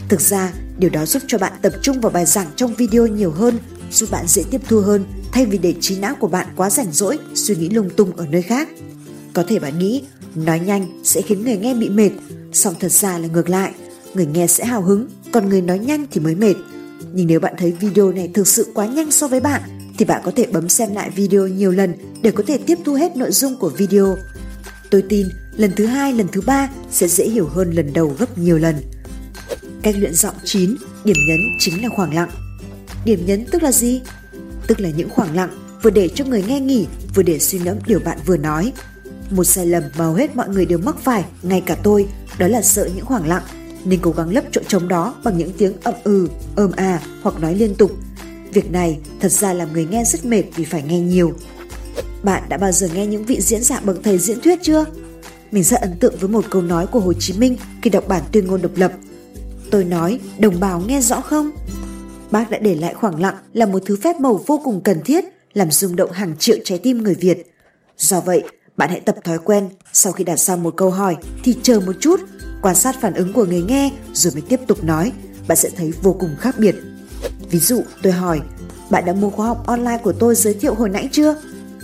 Thực 0.09 0.21
ra, 0.21 0.53
điều 0.77 0.89
đó 0.89 1.05
giúp 1.05 1.23
cho 1.27 1.37
bạn 1.37 1.53
tập 1.61 1.73
trung 1.81 2.01
vào 2.01 2.11
bài 2.11 2.25
giảng 2.25 2.47
trong 2.55 2.75
video 2.75 3.07
nhiều 3.07 3.31
hơn, 3.31 3.57
giúp 3.91 4.11
bạn 4.11 4.27
dễ 4.27 4.43
tiếp 4.51 4.61
thu 4.67 4.79
hơn 4.79 5.05
thay 5.31 5.45
vì 5.45 5.57
để 5.57 5.73
trí 5.81 5.99
não 5.99 6.15
của 6.15 6.27
bạn 6.27 6.47
quá 6.55 6.69
rảnh 6.69 6.91
rỗi 6.91 7.17
suy 7.35 7.55
nghĩ 7.55 7.69
lung 7.69 7.89
tung 7.89 8.15
ở 8.17 8.25
nơi 8.25 8.41
khác. 8.41 8.69
Có 9.33 9.43
thể 9.47 9.59
bạn 9.59 9.79
nghĩ 9.79 10.03
nói 10.35 10.59
nhanh 10.59 11.01
sẽ 11.03 11.21
khiến 11.21 11.43
người 11.43 11.57
nghe 11.57 11.73
bị 11.73 11.89
mệt, 11.89 12.11
song 12.53 12.73
thật 12.79 12.91
ra 12.91 13.17
là 13.17 13.27
ngược 13.27 13.49
lại, 13.49 13.71
người 14.13 14.25
nghe 14.25 14.47
sẽ 14.47 14.65
hào 14.65 14.81
hứng, 14.81 15.07
còn 15.31 15.49
người 15.49 15.61
nói 15.61 15.79
nhanh 15.79 16.05
thì 16.11 16.19
mới 16.21 16.35
mệt. 16.35 16.55
Nhưng 17.17 17.27
nếu 17.27 17.39
bạn 17.39 17.53
thấy 17.57 17.71
video 17.71 18.11
này 18.11 18.29
thực 18.33 18.47
sự 18.47 18.71
quá 18.73 18.85
nhanh 18.85 19.11
so 19.11 19.27
với 19.27 19.39
bạn, 19.39 19.61
thì 19.97 20.05
bạn 20.05 20.21
có 20.25 20.31
thể 20.35 20.45
bấm 20.51 20.69
xem 20.69 20.93
lại 20.93 21.09
video 21.09 21.47
nhiều 21.47 21.71
lần 21.71 21.93
để 22.21 22.31
có 22.31 22.43
thể 22.47 22.57
tiếp 22.57 22.77
thu 22.85 22.93
hết 22.93 23.17
nội 23.17 23.31
dung 23.31 23.55
của 23.55 23.69
video. 23.69 24.17
Tôi 24.89 25.03
tin 25.09 25.27
lần 25.57 25.71
thứ 25.75 25.85
hai, 25.85 26.13
lần 26.13 26.27
thứ 26.31 26.41
ba 26.41 26.69
sẽ 26.91 27.07
dễ 27.07 27.25
hiểu 27.25 27.47
hơn 27.47 27.71
lần 27.71 27.93
đầu 27.93 28.15
gấp 28.19 28.37
nhiều 28.37 28.57
lần. 28.57 28.75
Cách 29.81 29.95
luyện 29.97 30.13
giọng 30.13 30.35
9, 30.43 30.75
điểm 31.05 31.15
nhấn 31.27 31.39
chính 31.59 31.83
là 31.83 31.89
khoảng 31.95 32.13
lặng. 32.13 32.29
điểm 33.05 33.25
nhấn 33.25 33.45
tức 33.51 33.63
là 33.63 33.71
gì? 33.71 34.01
Tức 34.67 34.79
là 34.79 34.89
những 34.89 35.09
khoảng 35.09 35.35
lặng 35.35 35.49
vừa 35.81 35.89
để 35.89 36.09
cho 36.15 36.25
người 36.25 36.43
nghe 36.47 36.59
nghỉ, 36.59 36.87
vừa 37.15 37.23
để 37.23 37.39
suy 37.39 37.59
ngẫm 37.59 37.77
điều 37.87 37.99
bạn 37.99 38.17
vừa 38.25 38.37
nói. 38.37 38.73
Một 39.29 39.43
sai 39.43 39.65
lầm 39.65 39.83
mà 39.97 40.05
hầu 40.05 40.13
hết 40.13 40.35
mọi 40.35 40.49
người 40.49 40.65
đều 40.65 40.77
mắc 40.77 40.95
phải, 41.03 41.25
ngay 41.43 41.61
cả 41.65 41.77
tôi, 41.83 42.07
đó 42.37 42.47
là 42.47 42.61
sợ 42.61 42.89
những 42.95 43.05
khoảng 43.05 43.27
lặng, 43.27 43.43
nên 43.85 43.99
cố 44.01 44.11
gắng 44.11 44.33
lấp 44.33 44.43
chỗ 44.51 44.61
trống 44.67 44.87
đó 44.87 45.15
bằng 45.23 45.37
những 45.37 45.51
tiếng 45.57 45.73
ậm 45.83 45.93
ừ, 46.03 46.27
ơm 46.55 46.71
à 46.75 47.01
hoặc 47.21 47.39
nói 47.39 47.55
liên 47.55 47.75
tục. 47.75 47.91
Việc 48.53 48.71
này 48.71 48.99
thật 49.19 49.31
ra 49.31 49.53
làm 49.53 49.73
người 49.73 49.85
nghe 49.85 50.03
rất 50.03 50.25
mệt 50.25 50.43
vì 50.55 50.65
phải 50.65 50.83
nghe 50.83 50.99
nhiều. 50.99 51.33
Bạn 52.23 52.43
đã 52.49 52.57
bao 52.57 52.71
giờ 52.71 52.87
nghe 52.93 53.05
những 53.05 53.25
vị 53.25 53.41
diễn 53.41 53.63
giả 53.63 53.79
bậc 53.83 53.97
thầy 54.03 54.17
diễn 54.17 54.41
thuyết 54.41 54.59
chưa? 54.61 54.85
Mình 55.51 55.63
rất 55.63 55.81
ấn 55.81 55.99
tượng 55.99 56.15
với 56.19 56.29
một 56.29 56.45
câu 56.49 56.61
nói 56.61 56.87
của 56.87 56.99
Hồ 56.99 57.13
Chí 57.13 57.33
Minh 57.33 57.57
khi 57.81 57.89
đọc 57.89 58.07
bản 58.07 58.23
tuyên 58.31 58.47
ngôn 58.47 58.61
độc 58.61 58.71
lập. 58.75 58.91
Tôi 59.71 59.83
nói, 59.83 60.19
đồng 60.39 60.59
bào 60.59 60.83
nghe 60.87 61.01
rõ 61.01 61.21
không? 61.21 61.51
Bác 62.31 62.51
đã 62.51 62.57
để 62.57 62.75
lại 62.75 62.93
khoảng 62.93 63.21
lặng 63.21 63.35
là 63.53 63.65
một 63.65 63.81
thứ 63.85 63.97
phép 64.03 64.19
màu 64.19 64.43
vô 64.47 64.61
cùng 64.63 64.81
cần 64.81 65.01
thiết 65.05 65.25
làm 65.53 65.71
rung 65.71 65.95
động 65.95 66.11
hàng 66.11 66.35
triệu 66.39 66.57
trái 66.63 66.79
tim 66.83 67.03
người 67.03 67.15
Việt. 67.15 67.51
Do 67.97 68.21
vậy, 68.21 68.43
bạn 68.77 68.89
hãy 68.89 68.99
tập 68.99 69.15
thói 69.23 69.37
quen 69.37 69.69
sau 69.93 70.13
khi 70.13 70.23
đặt 70.23 70.39
ra 70.39 70.55
một 70.55 70.73
câu 70.77 70.89
hỏi 70.89 71.15
thì 71.43 71.55
chờ 71.63 71.79
một 71.79 71.93
chút, 71.99 72.19
quan 72.65 72.75
sát 72.75 73.01
phản 73.01 73.13
ứng 73.13 73.33
của 73.33 73.45
người 73.45 73.61
nghe 73.61 73.91
rồi 74.13 74.33
mới 74.33 74.41
tiếp 74.41 74.59
tục 74.67 74.83
nói. 74.83 75.11
Bạn 75.47 75.57
sẽ 75.57 75.69
thấy 75.77 75.93
vô 76.01 76.13
cùng 76.19 76.35
khác 76.39 76.55
biệt. 76.59 76.75
Ví 77.51 77.59
dụ, 77.59 77.83
tôi 78.01 78.13
hỏi, 78.13 78.41
bạn 78.89 79.05
đã 79.05 79.13
mua 79.13 79.29
khóa 79.29 79.47
học 79.47 79.67
online 79.67 79.97
của 80.03 80.13
tôi 80.13 80.35
giới 80.35 80.53
thiệu 80.53 80.73
hồi 80.73 80.89
nãy 80.89 81.09
chưa? 81.11 81.35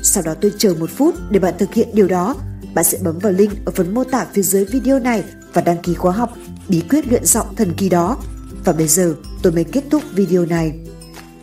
Sau 0.04 0.24
đó 0.24 0.34
tôi 0.42 0.52
chờ 0.58 0.74
một 0.80 0.90
phút 0.90 1.16
để 1.30 1.40
bạn 1.40 1.54
thực 1.60 1.74
hiện 1.74 1.88
điều 1.94 2.08
đó. 2.08 2.36
Bạn 2.74 2.86
sẽ 2.86 2.98
bấm 3.04 3.20
vào 3.20 3.32
link 3.32 3.66
ở 3.66 3.72
phần 3.76 3.94
mô 3.94 4.04
tả 4.04 4.28
phía 4.34 4.42
dưới 4.42 4.66
video 4.66 5.00
này 5.00 5.24
và 5.54 5.62
đăng 5.62 5.78
ký 5.78 5.94
khóa 5.94 6.12
học 6.12 6.34
bí 6.68 6.82
quyết 6.90 7.08
luyện 7.08 7.26
giọng 7.26 7.56
thần 7.56 7.74
kỳ 7.78 7.90
đó. 7.90 8.18
Và 8.66 8.74
bây 8.74 8.88
giờ 8.88 9.16
tôi 9.42 9.54
mới 9.54 9.64
kết 9.64 9.84
thúc 9.90 10.04
video 10.14 10.46
này. 10.46 10.80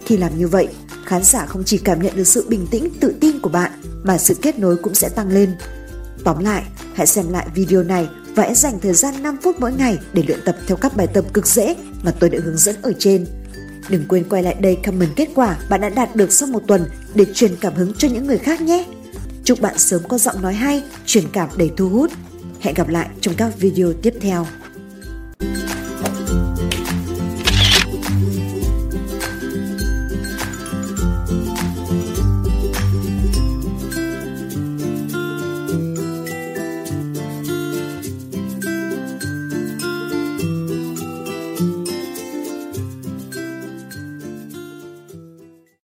Khi 0.05 0.17
làm 0.17 0.39
như 0.39 0.49
vậy, 0.49 0.69
khán 1.05 1.25
giả 1.25 1.47
không 1.47 1.63
chỉ 1.65 1.79
cảm 1.79 2.03
nhận 2.03 2.17
được 2.17 2.27
sự 2.27 2.47
bình 2.49 2.67
tĩnh, 2.71 2.89
tự 3.01 3.15
tin 3.21 3.41
của 3.41 3.51
bạn 3.51 3.73
mà 4.05 4.19
sự 4.19 4.35
kết 4.43 4.59
nối 4.59 4.77
cũng 4.77 4.95
sẽ 4.95 5.09
tăng 5.09 5.29
lên. 5.29 5.55
Tóm 6.25 6.45
lại, 6.45 6.63
hãy 6.95 7.07
xem 7.07 7.29
lại 7.31 7.47
video 7.55 7.83
này 7.83 8.09
và 8.39 8.45
hãy 8.45 8.55
dành 8.55 8.81
thời 8.81 8.93
gian 8.93 9.23
5 9.23 9.37
phút 9.43 9.61
mỗi 9.61 9.73
ngày 9.73 9.99
để 10.13 10.23
luyện 10.27 10.39
tập 10.45 10.57
theo 10.67 10.77
các 10.77 10.97
bài 10.97 11.07
tập 11.07 11.25
cực 11.33 11.47
dễ 11.47 11.77
mà 12.03 12.11
tôi 12.11 12.31
đã 12.31 12.39
hướng 12.43 12.57
dẫn 12.57 12.77
ở 12.83 12.93
trên. 12.99 13.27
Đừng 13.89 14.05
quên 14.09 14.25
quay 14.29 14.43
lại 14.43 14.57
đây 14.61 14.77
comment 14.85 15.17
kết 15.17 15.29
quả 15.35 15.57
bạn 15.71 15.81
đã 15.81 15.89
đạt 15.89 16.17
được 16.17 16.33
sau 16.33 16.49
một 16.49 16.63
tuần 16.67 16.85
để 17.15 17.25
truyền 17.35 17.57
cảm 17.61 17.75
hứng 17.75 17.93
cho 17.99 18.09
những 18.09 18.27
người 18.27 18.39
khác 18.39 18.61
nhé. 18.61 18.85
Chúc 19.45 19.61
bạn 19.61 19.79
sớm 19.79 20.03
có 20.09 20.19
giọng 20.19 20.43
nói 20.43 20.55
hay, 20.55 20.83
truyền 21.07 21.25
cảm 21.33 21.49
đầy 21.57 21.71
thu 21.77 21.89
hút. 21.89 22.11
Hẹn 22.61 22.75
gặp 22.75 22.89
lại 22.89 23.09
trong 23.21 23.35
các 23.35 23.59
video 23.59 23.93
tiếp 24.03 24.15
theo. 24.21 24.47